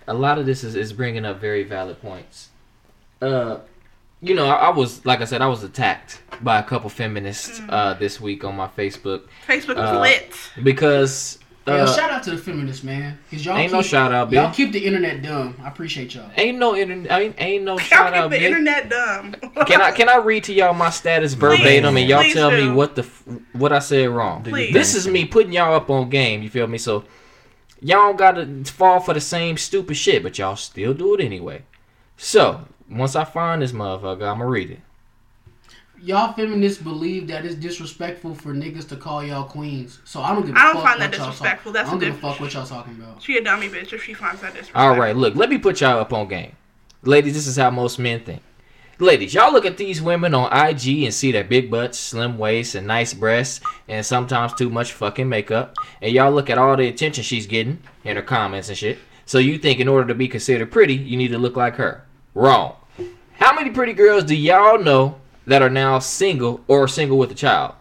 [0.07, 2.51] a lot of this is, is bringing up very valid points.
[3.23, 3.59] Uh,
[4.23, 7.61] you know, I, I was like I said, I was attacked by a couple feminists
[7.61, 7.67] Mm.
[7.71, 10.33] uh, this week on my Facebook Facebook was Uh, lit.
[10.63, 13.17] because Yo, uh, shout out to the feminists, man.
[13.31, 14.55] Cause y'all ain't keep, no shout out, Y'all bitch.
[14.55, 15.55] keep the internet dumb.
[15.63, 16.29] I appreciate y'all.
[16.37, 17.13] Ain't no internet.
[17.21, 18.43] Ain't, ain't no Y'all shout keep out, the bitch.
[18.43, 19.35] internet dumb.
[19.67, 22.69] Can I can I read to y'all my status verbatim and y'all Please tell me
[22.71, 23.03] what the
[23.53, 24.43] what I said wrong?
[24.43, 24.73] Please.
[24.73, 26.43] This is me putting y'all up on game.
[26.43, 26.79] You feel me?
[26.79, 27.05] So
[27.81, 31.63] y'all don't gotta fall for the same stupid shit, but y'all still do it anyway.
[32.17, 32.67] So
[32.97, 34.81] once I find this motherfucker, I'ma read it.
[36.01, 40.01] Y'all feminists believe that it's disrespectful for niggas to call y'all queens.
[40.05, 41.73] So I don't give a I don't fuck find what that disrespectful.
[41.73, 43.23] Talk- That's I don't a give a different- fuck what y'all talking about.
[43.23, 44.83] She a dummy bitch if she finds that disrespectful.
[44.83, 46.53] All right, look, let me put y'all up on game.
[47.05, 48.43] Ladies, this is how most men think.
[48.99, 52.75] Ladies, y'all look at these women on IG and see their big butts, slim waists,
[52.75, 55.77] and nice breasts, and sometimes too much fucking makeup.
[56.01, 58.99] And y'all look at all the attention she's getting in her comments and shit.
[59.25, 62.05] So you think in order to be considered pretty, you need to look like her.
[62.35, 62.75] Wrong.
[63.43, 65.17] How many pretty girls do y'all know
[65.49, 67.75] that are now single or single with a child?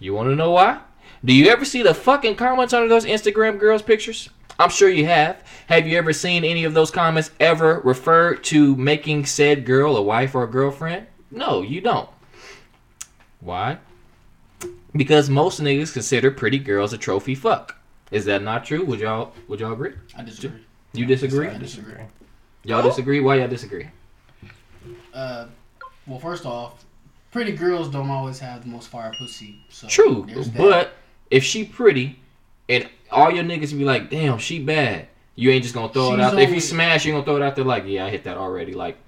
[0.00, 0.80] You want to know why?
[1.22, 4.30] Do you ever see the fucking comments under those Instagram girls' pictures?
[4.58, 5.46] I'm sure you have.
[5.66, 10.02] Have you ever seen any of those comments ever refer to making said girl a
[10.02, 11.08] wife or a girlfriend?
[11.30, 12.08] No, you don't.
[13.40, 13.80] Why?
[14.96, 17.76] Because most niggas consider pretty girls a trophy fuck.
[18.10, 18.82] Is that not true?
[18.86, 19.92] Would y'all would y'all agree?
[20.16, 20.64] I disagree.
[20.94, 21.48] You disagree?
[21.48, 22.00] I disagree.
[22.64, 23.20] Y'all disagree?
[23.20, 23.90] Why y'all disagree?
[25.12, 25.46] Uh,
[26.06, 26.84] well, first off,
[27.30, 29.64] pretty girls don't always have the most fire pussy.
[29.68, 30.26] So True,
[30.56, 30.94] but
[31.30, 32.18] if she pretty
[32.68, 35.08] and all your niggas be like, damn, she bad.
[35.34, 36.42] You ain't just gonna throw it out there.
[36.42, 38.72] If you smash, you gonna throw it out there like, yeah, I hit that already.
[38.74, 38.98] Like,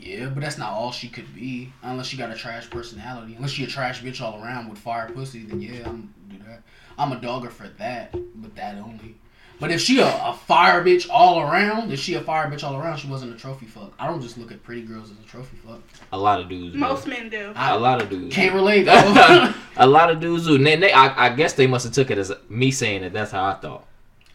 [0.00, 1.72] yeah, but that's not all she could be.
[1.82, 3.34] Unless she got a trash personality.
[3.36, 6.62] Unless she a trash bitch all around with fire pussy, then yeah, I'm do that.
[6.96, 9.16] I'm a dogger for that, but that only.
[9.60, 12.76] But if she a, a fire bitch all around, if she a fire bitch all
[12.76, 13.92] around, she wasn't a trophy fuck.
[13.98, 15.80] I don't just look at pretty girls as a trophy fuck.
[16.12, 16.74] a lot of dudes.
[16.74, 16.78] do.
[16.78, 17.52] Most men do.
[17.56, 18.34] I a lot of dudes.
[18.34, 18.82] can't relate.
[18.84, 19.52] though.
[19.76, 20.54] a lot of dudes do.
[20.54, 23.12] And they, they- I, I guess they must have took it as me saying it.
[23.12, 23.84] That's how I thought.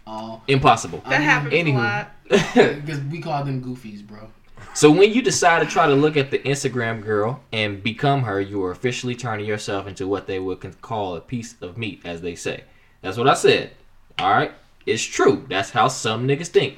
[0.05, 1.01] Oh, Impossible.
[1.07, 1.76] That happens Anywho.
[1.76, 2.11] a lot.
[2.86, 4.28] because we call them goofies, bro.
[4.74, 8.41] so when you decide to try to look at the Instagram girl and become her,
[8.41, 12.19] you are officially turning yourself into what they would call a piece of meat, as
[12.21, 12.65] they say.
[13.01, 13.71] That's what I said.
[14.19, 14.51] All right,
[14.86, 15.45] it's true.
[15.49, 16.77] That's how some niggas think.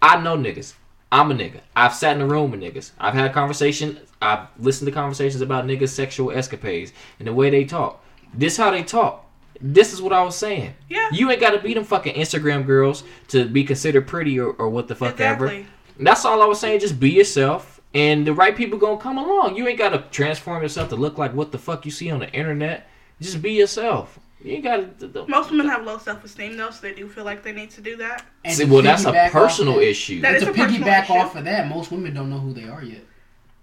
[0.00, 0.74] I know niggas.
[1.10, 1.60] I'm a nigga.
[1.74, 2.90] I've sat in a room with niggas.
[2.98, 4.00] I've had conversation.
[4.20, 8.04] I've listened to conversations about niggas' sexual escapades and the way they talk.
[8.34, 9.24] This how they talk.
[9.60, 10.74] This is what I was saying.
[10.88, 11.08] Yeah.
[11.12, 14.68] You ain't got to be them fucking Instagram girls to be considered pretty or, or
[14.68, 15.46] what the fuck ever.
[15.46, 15.66] Exactly.
[15.98, 16.80] That's all I was saying.
[16.80, 19.56] Just be yourself, and the right people gonna come along.
[19.56, 22.30] You ain't gotta transform yourself to look like what the fuck you see on the
[22.32, 22.86] internet.
[23.20, 24.18] Just be yourself.
[24.46, 24.88] You gotta.
[25.28, 27.80] Most women have low self esteem though, so they do feel like they need to
[27.80, 28.24] do that.
[28.44, 30.20] And See, well, that's a piggyback off personal that- issue.
[30.20, 31.12] That And is to a piggyback issue.
[31.14, 33.02] off of that, most women don't know who they are yet.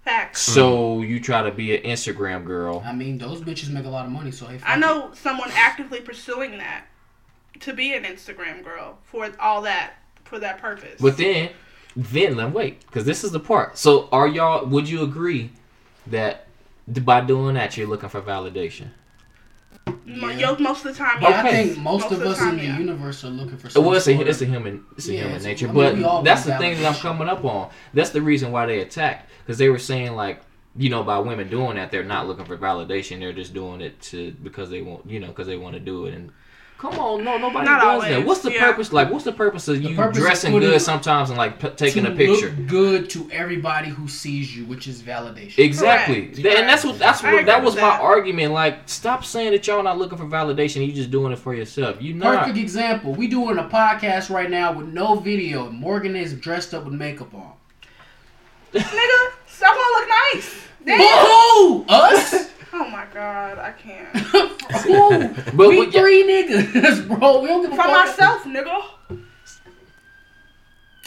[0.04, 0.42] Facts.
[0.42, 2.82] So you try to be an Instagram girl.
[2.84, 4.80] I mean, those bitches make a lot of money, so hey, fuck I it.
[4.80, 6.84] know someone actively pursuing that
[7.60, 11.00] to be an Instagram girl for all that for that purpose.
[11.00, 11.50] But then,
[11.96, 13.78] then let me wait, because this is the part.
[13.78, 14.66] So are y'all?
[14.66, 15.52] Would you agree
[16.08, 16.46] that
[16.86, 18.88] by doing that you're looking for validation?
[20.06, 20.50] Mo- Yeah.
[20.50, 21.36] yo, most of the time, Yeah, yeah.
[21.36, 21.64] I Okay.
[21.68, 22.78] think most, Most of of us time, in the yeah.
[22.78, 23.70] universe are looking for.
[23.70, 26.02] Some Well, it's a, it's a human it's a Yeah, human it's- nature, I mean,
[26.02, 27.70] but that's the thing that I'm coming up on.
[27.94, 30.42] That's the reason why they attacked because they were saying like
[30.76, 34.00] you know by women doing that they're not looking for validation they're just doing it
[34.02, 36.32] to because they want you know because they want to do it and
[36.78, 38.26] come on no nobody Not does that.
[38.26, 38.60] What's the yeah.
[38.60, 39.10] purpose like?
[39.10, 42.04] What's the purpose of The you purpose dressing putting- good sometimes and like p- taking
[42.04, 42.50] to a picture?
[42.50, 45.58] Look good to everybody who sees you, which is validation.
[45.58, 46.38] Exactly, Correct.
[46.58, 48.00] And that's what that's what that was with my that.
[48.00, 48.52] argument.
[48.52, 50.86] Like, stop saying that y'all not looking for validation.
[50.86, 52.00] You just doing it for yourself.
[52.02, 52.40] You not.
[52.40, 53.14] Perfect example.
[53.14, 55.70] We doing a podcast right now with no video.
[55.70, 57.52] Morgan is dressed up with makeup on.
[58.74, 60.60] Nigga, someone look nice.
[60.84, 61.26] Damn.
[61.26, 61.84] Who?
[61.88, 62.50] Us?
[62.76, 64.08] Oh my god, I can't.
[64.84, 65.28] Who?
[65.56, 66.00] But we what- yeah.
[66.00, 67.40] three niggas, bro.
[67.40, 68.82] We don't give a For myself, nigga.
[69.10, 69.16] Is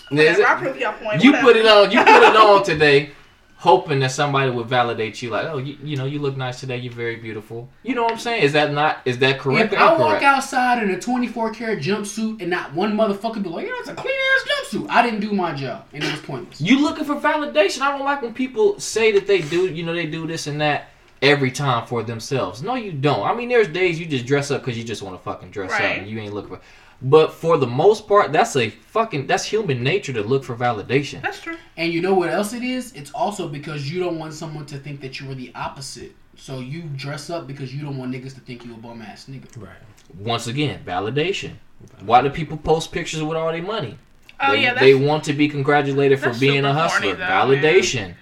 [0.09, 1.24] Whatever, it- I prove your point.
[1.24, 1.47] you whatever.
[1.47, 1.91] put it on.
[1.91, 3.09] You put it on today,
[3.57, 5.30] hoping that somebody would validate you.
[5.32, 6.78] Like, oh, you, you know, you look nice today.
[6.78, 7.68] You're very beautiful.
[7.84, 8.43] You know what I'm saying?
[8.43, 8.99] Is that not?
[9.03, 10.24] Is that correct If I walk incorrect?
[10.24, 13.95] outside in a 24 karat jumpsuit and not one motherfucker be like, yeah, it's a
[13.95, 16.61] clean ass jumpsuit, I didn't do my job and it was pointless.
[16.61, 17.82] You looking for validation?
[17.82, 19.68] I don't like when people say that they do.
[19.68, 20.88] You know, they do this and that
[21.22, 22.61] every time for themselves.
[22.61, 23.26] No, you don't.
[23.26, 25.72] I mean, there's days you just dress up because you just want to fucking dress
[25.72, 26.61] up and you ain't looking for.
[27.01, 31.22] But for the most part, that's a fucking that's human nature to look for validation.
[31.22, 31.57] That's true.
[31.78, 32.91] And you know what else it is?
[32.93, 36.15] It's also because you don't want someone to think that you were the opposite.
[36.36, 39.26] So you dress up because you don't want niggas to think you a bum ass
[39.30, 39.61] nigga.
[39.61, 39.76] Right.
[40.18, 41.53] Once again, validation.
[42.01, 43.97] Why do people post pictures with all their money?
[44.39, 47.13] Oh they, yeah, that's they want to be congratulated for being a hustler.
[47.13, 48.15] corny, though, validation.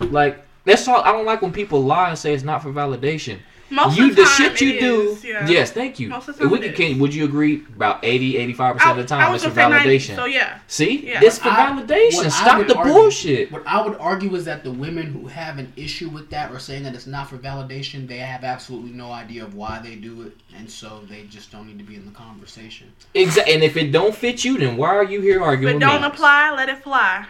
[0.00, 1.02] Like that's all.
[1.02, 3.38] I don't like when people lie and say it's not for validation.
[3.72, 5.00] most you of the, the time shit you it do.
[5.12, 5.46] is, yeah.
[5.48, 6.08] Yes, thank you.
[6.08, 8.90] Most of the If we time it can, would you agree about 80, 85 percent
[8.90, 10.16] of the time it's for gonna say 90, validation?
[10.16, 11.20] So yeah, See, Yeah.
[11.22, 12.30] it's for I- validation.
[12.32, 13.52] Stop the argue- bullshit.
[13.52, 16.58] What I would argue is that the women who have an issue with that or
[16.58, 20.22] saying that it's not for validation, they have absolutely no idea of why they do
[20.22, 22.88] it, and so they just don't need to be in the conversation.
[23.14, 23.54] Exactly.
[23.54, 26.08] And if it don't fit you, then why are you here arguing but don't me?
[26.08, 26.50] apply.
[26.56, 27.24] Let it fly.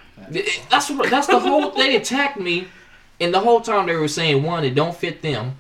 [0.71, 1.11] That's what.
[1.11, 1.71] That's the whole.
[1.73, 2.69] They attacked me,
[3.21, 5.57] and the whole time they were saying one, it don't fit them,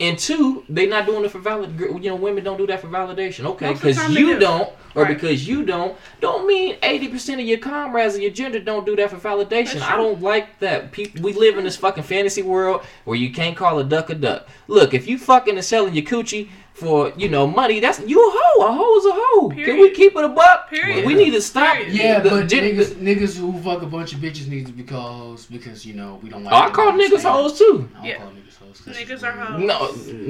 [0.00, 1.78] and two, they not doing it for valid.
[1.78, 3.44] You know, women don't do that for validation.
[3.46, 4.38] Okay, Most of the because you do.
[4.40, 5.14] don't, or Right.
[5.14, 8.96] because you don't, don't mean eighty percent of your comrades and your gender don't do
[8.96, 9.80] that for validation.
[9.82, 10.92] I don't like that.
[10.92, 14.14] People, we live in this fucking fantasy world where you can't call a duck a
[14.14, 14.48] duck.
[14.68, 16.48] Look, if you fucking and selling your coochie.
[16.76, 18.66] For you know money, that's you a hoe.
[18.66, 19.48] A hoe's a hoe.
[19.50, 20.68] Can we keep it a buck?
[20.68, 21.06] Period.
[21.06, 21.74] We need to stop.
[21.76, 21.94] Period.
[21.94, 25.46] Yeah, the but gen- niggas, niggas who fuck a bunch of bitches need to because
[25.46, 26.52] because you know we don't like.
[26.52, 27.22] Oh, I call niggas stage.
[27.22, 27.88] hoes too.
[27.94, 28.16] I don't Yeah.
[28.18, 28.80] call niggas hoes.
[28.84, 29.62] 'cause Niggas are hoes.
[29.62, 29.78] No,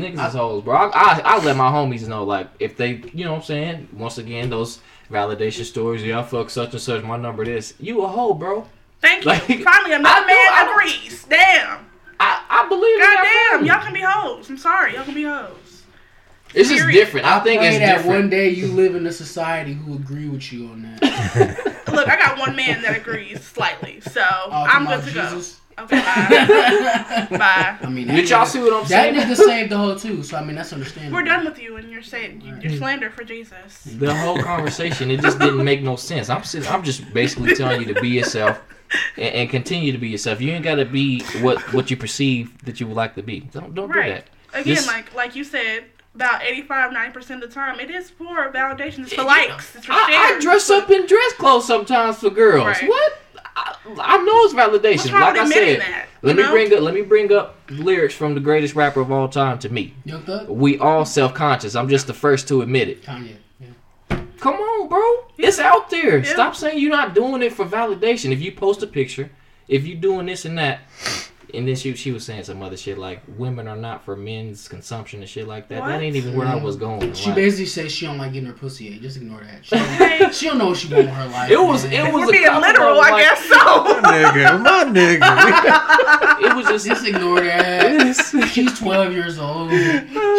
[0.05, 0.76] niggas is hoes, bro.
[0.76, 3.88] I, I I let my homies know, like, if they, you know what I'm saying?
[3.92, 4.78] Once again, those
[5.11, 7.74] validation stories, yeah, I fuck such and such, my number this.
[7.80, 8.66] You a hoe, bro.
[9.01, 9.30] Thank you.
[9.30, 11.24] Like, Finally, I another do- man I- agrees.
[11.28, 11.86] Damn.
[12.20, 13.49] I, I believe in God that.
[13.51, 13.59] damn.
[13.59, 13.68] family.
[13.68, 14.49] Y'all can be hoes.
[14.49, 14.94] I'm sorry.
[14.94, 15.51] Y'all can be hoes.
[16.57, 16.94] It's just Period.
[16.96, 17.26] different.
[17.26, 18.20] I, think it's that different.
[18.22, 21.84] one day you live in a society who agree with you on that.
[21.92, 25.42] Look, I got one man that agrees slightly, so Oh, I'm good to about go.
[25.78, 27.26] Okay, bye.
[27.38, 27.76] bye.
[27.82, 29.14] I mean, Did y'all see what I'm saying?
[29.16, 29.36] That saying?
[29.36, 31.18] nigga saved the whole too, so I mean that's understandable.
[31.18, 32.32] We're done with you and your say,
[32.62, 33.82] your slander for Jesus.
[33.84, 36.30] The whole conversation, it just didn't make no sense.
[36.30, 38.59] I'm sitting, I'm just basically telling you to be yourself
[39.18, 40.40] and, and continue to be yourself.
[40.40, 43.40] You ain't got to be what what you perceive that you would like to be.
[43.40, 44.28] Don't don't do that.
[44.54, 45.84] Again, This- like like you said,
[46.16, 49.00] about 85, 90% of the time, it is for validation.
[49.00, 49.76] It's for likes.
[49.76, 50.36] It's for I, shares.
[50.36, 52.66] I dress up in dress clothes sometimes for girls.
[52.66, 52.88] Right.
[52.88, 53.18] What?
[53.54, 55.12] I, I know it's validation.
[55.12, 56.06] What's like I said, that?
[56.22, 56.50] let you me know?
[56.50, 59.68] bring up let me bring up lyrics from the greatest rapper of all time to
[59.68, 59.94] me.
[60.04, 61.74] Young Thug, We all self conscious.
[61.76, 63.02] I'm just the first to admit it.
[63.02, 63.36] Kanye.
[63.60, 64.20] Yeah.
[64.40, 65.28] Come on, bro.
[65.38, 66.18] It's out there.
[66.18, 66.32] Yeah.
[66.32, 68.32] Stop saying you're not doing it for validation.
[68.32, 69.30] If you post a picture,
[69.68, 70.80] if you're doing this and that,
[71.55, 74.66] And then she she was saying some other shit like women are not for men's
[74.68, 75.80] consumption and shit like that.
[75.80, 75.88] What?
[75.88, 77.12] That ain't even where I was going.
[77.14, 79.01] She Like, basically says she don't like getting her pussy ate.
[79.03, 79.64] Just ignore that.
[79.64, 81.51] She don't, she don't know what she want with her life.
[81.51, 82.07] it was man.
[82.07, 83.55] it was We're a being literal, I like- guess so.
[83.57, 85.92] My nigga, my nigga.
[86.47, 88.49] It was just Just ignore that.
[88.53, 89.70] She's 12 years old.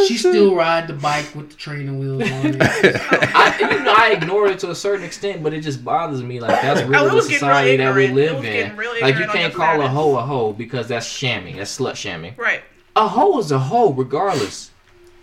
[0.08, 2.58] She still ride the bike with the training wheels on it.
[2.62, 6.39] I, you know, I ignored it to a certain extent, but it just bothers me.
[6.39, 8.41] Like that's really the was getting real society that we live in.
[8.43, 11.58] getting real Like you can't call a hoe a hoe because that's shamming.
[11.58, 12.34] That's slut shamming.
[12.38, 12.64] Right.
[12.95, 14.72] A hoe is a hoe, regardless.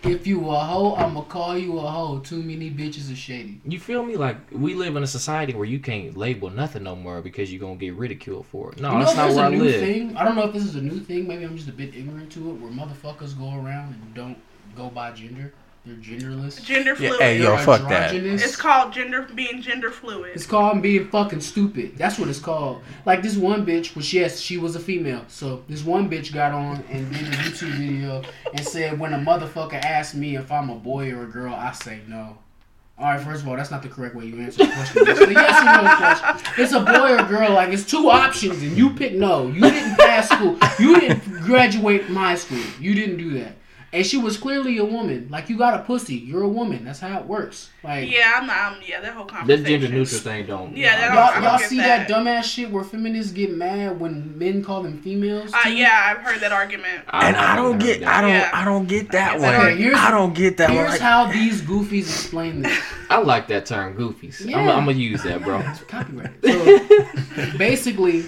[0.05, 2.21] If you a hoe, I'ma call you a hoe.
[2.21, 3.61] Too many bitches are shady.
[3.65, 4.17] You feel me?
[4.17, 7.61] Like we live in a society where you can't label nothing no more because you're
[7.61, 8.81] gonna get ridiculed for it.
[8.81, 9.81] No, you know, that's not there's where a I new live.
[9.81, 10.17] thing.
[10.17, 11.27] I don't know if this is a new thing.
[11.27, 12.55] Maybe I'm just a bit ignorant to it.
[12.61, 14.39] Where motherfuckers go around and don't
[14.77, 15.53] go by gender.
[15.87, 16.65] They're genderless.
[16.65, 17.21] Gender Yeah, fluid.
[17.21, 18.11] hey, yo, fuck that.
[18.15, 18.43] androgynous.
[18.43, 20.33] It's called gender being gender fluid.
[20.35, 21.99] It's called being fucking stupid.
[21.99, 22.81] That's what it's called.
[23.05, 25.25] Like this one bitch, which yes, she was a female.
[25.29, 29.19] So this one bitch got on and did a YouTube video and said, when a
[29.19, 32.39] motherfucker asks me if I'm a boy or a girl, I say no.
[32.97, 35.03] All right, first of all, that's not the correct way you answer the question.
[35.09, 36.53] It's a yes or no question.
[36.63, 37.53] It's a boy or girl.
[37.53, 39.49] Like it's two options, and you pick no.
[39.49, 40.57] You didn't pass school.
[40.79, 42.63] You didn't graduate my school.
[42.81, 43.57] You didn't do that.
[43.95, 45.29] And she was clearly a woman.
[45.31, 46.17] Like you got a pussy.
[46.17, 46.85] You're a woman.
[46.85, 47.71] That's how it works.
[47.85, 48.57] Like yeah, I'm not.
[48.57, 49.65] I'm, yeah, that whole That conversation.
[49.83, 50.77] gender neutral thing don't.
[50.77, 52.09] Yeah, that don't- I Y'all, don't y'all see that.
[52.09, 52.11] that.
[52.11, 55.53] dumbass shit where feminists get mad when men call them females?
[55.55, 57.05] Uh, yeah, I've heard that argument.
[57.13, 58.03] And I don't get.
[58.03, 58.51] I don't, Yeah.
[58.53, 59.77] I don't get that Okay, one.
[59.79, 60.79] here's- I don't get that one.
[60.79, 62.77] Here's how these goofies explain this.
[63.11, 64.43] I like that term, goofies.
[64.43, 64.59] I'm, Yeah.
[64.77, 65.59] I'm gonna use that, bro.
[65.61, 66.45] Yeah, it's copyrighted.
[66.45, 68.25] So basically,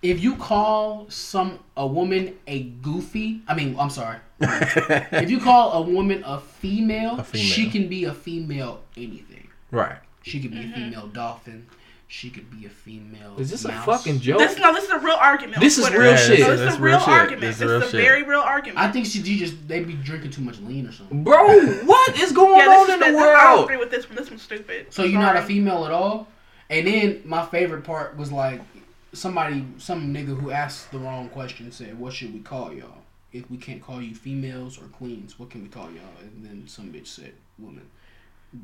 [0.00, 4.18] if you call some a woman a goofy, I mean, I'm sorry.
[4.40, 7.46] If you call a woman a female, A female.
[7.46, 9.48] she can be a female anything.
[9.70, 9.96] right.
[10.22, 10.72] She could be Mm-hmm.
[10.72, 11.66] a female dolphin.
[12.08, 13.34] She could be a female.
[13.38, 14.38] Is this a fucking joke?
[14.38, 15.60] This no, this is a real argument.
[15.60, 16.00] This is Twitter.
[16.02, 16.38] real No, shit.
[16.38, 17.08] this is That's a real real shit.
[17.08, 17.40] argument.
[17.42, 18.00] This is This is a shit.
[18.00, 18.78] very real argument.
[18.78, 21.22] I think she you just they be drinking too much lean or something.
[21.24, 23.64] Bro, what is going yeah, on is in the this- I don't world?
[23.64, 24.16] agree with this one.
[24.16, 24.92] This one's stupid.
[24.92, 26.28] So you're not a female at all?
[26.70, 28.60] And then my favorite part was like
[29.12, 32.98] somebody, some nigga who asked the wrong question said, "What should we call y'all?
[33.36, 36.64] If we can't call you females or queens, what can we call y'all?" And then
[36.66, 37.88] some bitch said, "Woman."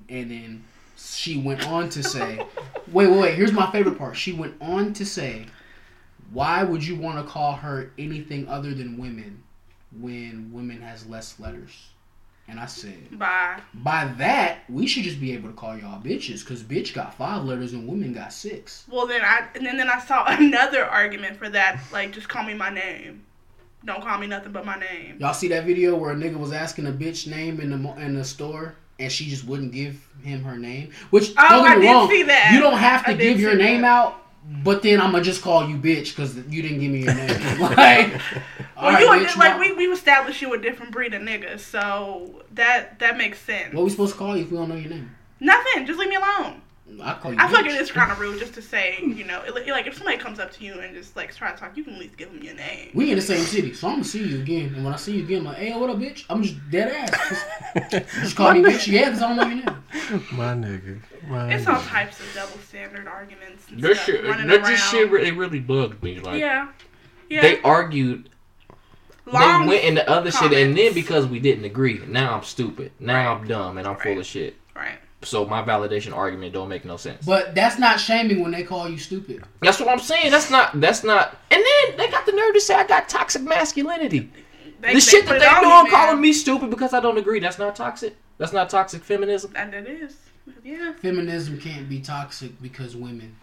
[0.08, 0.64] And then
[0.96, 2.44] she went on to say,
[2.92, 3.34] "Wait, wait, wait.
[3.34, 5.46] Here's my favorite part." She went on to say,
[6.32, 9.42] "Why would you want to call her anything other than women
[9.98, 11.88] when women has less letters?"
[12.48, 13.60] And I said, Bye.
[13.72, 17.44] by that, we should just be able to call y'all bitches, because bitch got five
[17.44, 18.84] letters and women got six.
[18.90, 21.80] Well, then I and then, then I saw another argument for that.
[21.92, 23.24] Like, just call me my name.
[23.84, 25.16] Don't call me nothing but my name.
[25.18, 28.14] Y'all see that video where a nigga was asking a bitch name in the in
[28.14, 30.90] the store and she just wouldn't give him her name?
[31.10, 32.50] Which Oh, don't get I me wrong, see that.
[32.54, 33.88] you don't have to give your name that.
[33.88, 34.16] out,
[34.62, 37.60] but then I'm gonna just call you bitch because you didn't give me your name.
[37.60, 38.20] like,
[38.76, 42.98] Well, you bitch, like we we established you a different breed of niggas, so that
[43.00, 43.74] that makes sense.
[43.74, 45.10] what we supposed to call you if we don't know your name?
[45.40, 45.86] Nothing.
[45.86, 46.62] Just leave me alone.
[47.00, 47.38] I call you.
[47.40, 49.86] I feel like it is kind of rude just to say, you know, it- like
[49.86, 52.00] if somebody comes up to you and just like try to talk, you can at
[52.00, 52.90] least give them your name.
[52.94, 54.74] We in the same city, so I'm gonna see you again.
[54.74, 56.24] And when I see you again, I'm like, hey, what up, bitch?
[56.28, 57.44] I'm just dead ass.
[58.20, 60.24] Just call me bitch, yeah, because I don't know your name.
[60.32, 61.00] My nigga.
[61.28, 63.68] My It's all types of double standard arguments.
[63.70, 66.20] And That stuff shit, running that just shit, re- it really bugged me.
[66.20, 66.68] Like yeah,
[67.30, 67.40] yeah.
[67.40, 68.28] they argued,
[69.24, 72.92] Long they went into other shit, and then because we didn't agree, now I'm stupid,
[72.98, 74.56] now I'm dumb, and I'm full of shit.
[74.74, 74.98] right.
[75.24, 77.24] So my validation argument don't make no sense.
[77.24, 79.44] But that's not shaming when they call you stupid.
[79.60, 80.30] That's what I'm saying.
[80.30, 80.80] That's not.
[80.80, 81.36] That's not.
[81.50, 84.30] And then they got the nerve to say I got toxic masculinity.
[84.80, 87.38] They, the shit that they on doing, you, calling me stupid because I don't agree.
[87.38, 88.16] That's not toxic.
[88.38, 89.52] That's not toxic feminism.
[89.54, 90.16] And it is.
[90.64, 90.92] Yeah.
[90.94, 93.36] Feminism can't be toxic because women.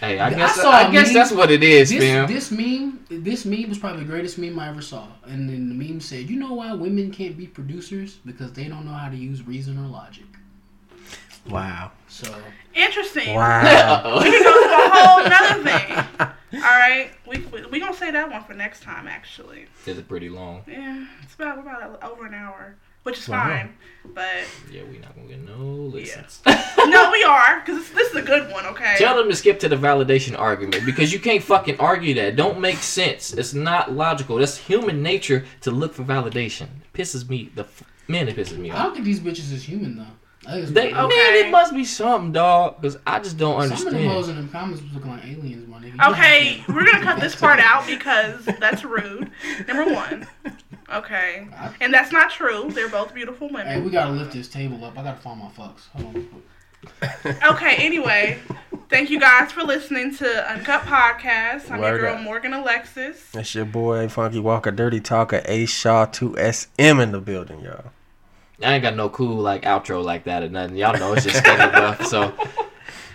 [0.00, 2.28] Hey, I I guess saw I, a guess meme- that's what it is, This fam.
[2.28, 5.08] this meme this meme was probably the greatest meme I ever saw.
[5.26, 8.18] And then the meme said, "You know why women can't be producers?
[8.24, 10.24] Because they don't know how to use reason or logic."
[11.50, 11.92] Wow.
[12.08, 12.34] So
[12.74, 13.34] Interesting.
[13.34, 14.20] Wow.
[14.22, 16.28] We can go to a whole nother thing.
[16.54, 19.06] All right, we we, we gonna say that one for next time.
[19.06, 20.62] Actually, It's pretty long.
[20.66, 23.44] yeah, it's about we're about over an hour, which is Wow.
[23.44, 23.74] fine.
[24.14, 26.40] But Yeah, we not gonna get no listens.
[26.46, 28.64] no, we are because this is a good one.
[28.66, 28.94] Okay.
[28.96, 32.36] Tell them to skip to the validation argument because you can't fucking argue that.
[32.36, 33.34] Don't make sense.
[33.34, 34.36] It's not logical.
[34.36, 36.68] That's human nature to look for validation.
[36.94, 38.26] pisses me the f- man.
[38.28, 38.76] It pisses me off.
[38.76, 38.84] I off.
[38.86, 40.14] don't think these bitches is human though.
[40.48, 41.16] I think They, Okay.
[41.16, 42.80] man, it must be something, dog.
[42.80, 43.78] Because I just don't understand.
[43.80, 44.38] Some of them hoes understand.
[44.38, 46.10] in the comments was looking like aliens, my nigga.
[46.12, 49.30] Okay, we're gonna cut this part out because that's rude.
[49.66, 50.26] Number one.
[50.92, 51.46] Okay.
[51.80, 52.70] And that's not true.
[52.70, 53.66] They're both beautiful women.
[53.66, 53.84] Hey, women.
[53.84, 54.98] we gotta lift this table up.
[54.98, 55.88] I gotta find my fucks.
[55.94, 56.42] Hold on.
[57.54, 58.38] Okay, anyway.
[58.88, 61.70] Thank you guys for listening to Uncut Podcast.
[61.70, 62.22] I'm Word your girl up.
[62.22, 63.30] Morgan Alexis.
[63.32, 67.90] That's your boy Funky Walker, Dirty Talker, A Shaw, 2SM in the building, y'all.
[68.62, 70.76] I ain't got no cool like outro like that or nothing.
[70.76, 72.06] Y'all know it's just steady buff.
[72.06, 72.32] So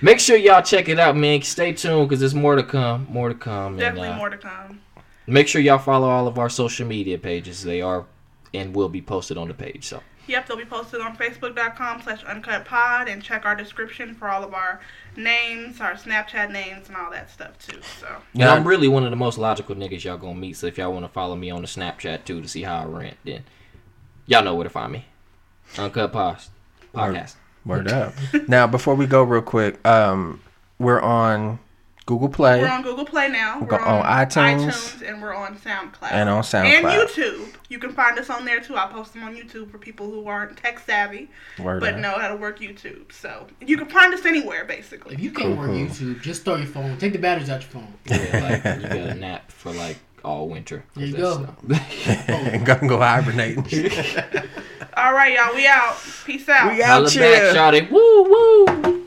[0.02, 1.42] make sure y'all check it out, man.
[1.42, 3.08] Stay tuned because there's more to come.
[3.10, 3.78] More to come.
[3.78, 4.82] Definitely and, uh, more to come.
[5.28, 7.64] Make sure y'all follow all of our social media pages.
[7.64, 8.06] They are
[8.54, 9.86] and will be posted on the page.
[9.86, 14.30] So Yep, they'll be posted on Facebook.com slash Uncut Pod and check our description for
[14.30, 14.80] all of our
[15.18, 17.80] names, our Snapchat names, and all that stuff too.
[18.00, 20.56] So yeah, I'm really one of the most logical niggas y'all gonna meet.
[20.56, 22.86] So if y'all want to follow me on the Snapchat too to see how I
[22.86, 23.44] rant, then
[24.26, 25.06] y'all know where to find me.
[25.78, 26.50] Uncut Post
[26.94, 27.36] podcast.
[27.66, 28.14] Word up.
[28.48, 30.42] now, before we go real quick, um,
[30.80, 31.60] we're on
[32.06, 33.56] Google Play we're on Google Play now.
[33.62, 34.66] We're We're go- on iTunes.
[34.68, 36.12] iTunes and we're on SoundCloud.
[36.12, 37.54] and on SoundCloud And YouTube.
[37.70, 38.76] You can find us on there too.
[38.76, 42.00] I post them on YouTube for people who aren't tech savvy Word but up.
[42.02, 43.14] know how to work YouTube.
[43.14, 45.14] So you can find us anywhere basically.
[45.16, 45.78] If you can't work Cool.
[45.78, 46.98] YouTube, just throw your phone.
[46.98, 47.94] Take the batteries out your phone.
[48.06, 50.84] Yeah, like you got a nap for like all winter.
[50.96, 52.78] There you That's, go.
[52.78, 53.58] uh, go hibernate.
[54.96, 55.56] All right, y'all.
[55.56, 55.98] We out.
[56.26, 56.72] Peace out.
[56.72, 57.54] We out Holla here.
[57.54, 57.90] back, shawty.
[57.92, 59.04] Woo woo.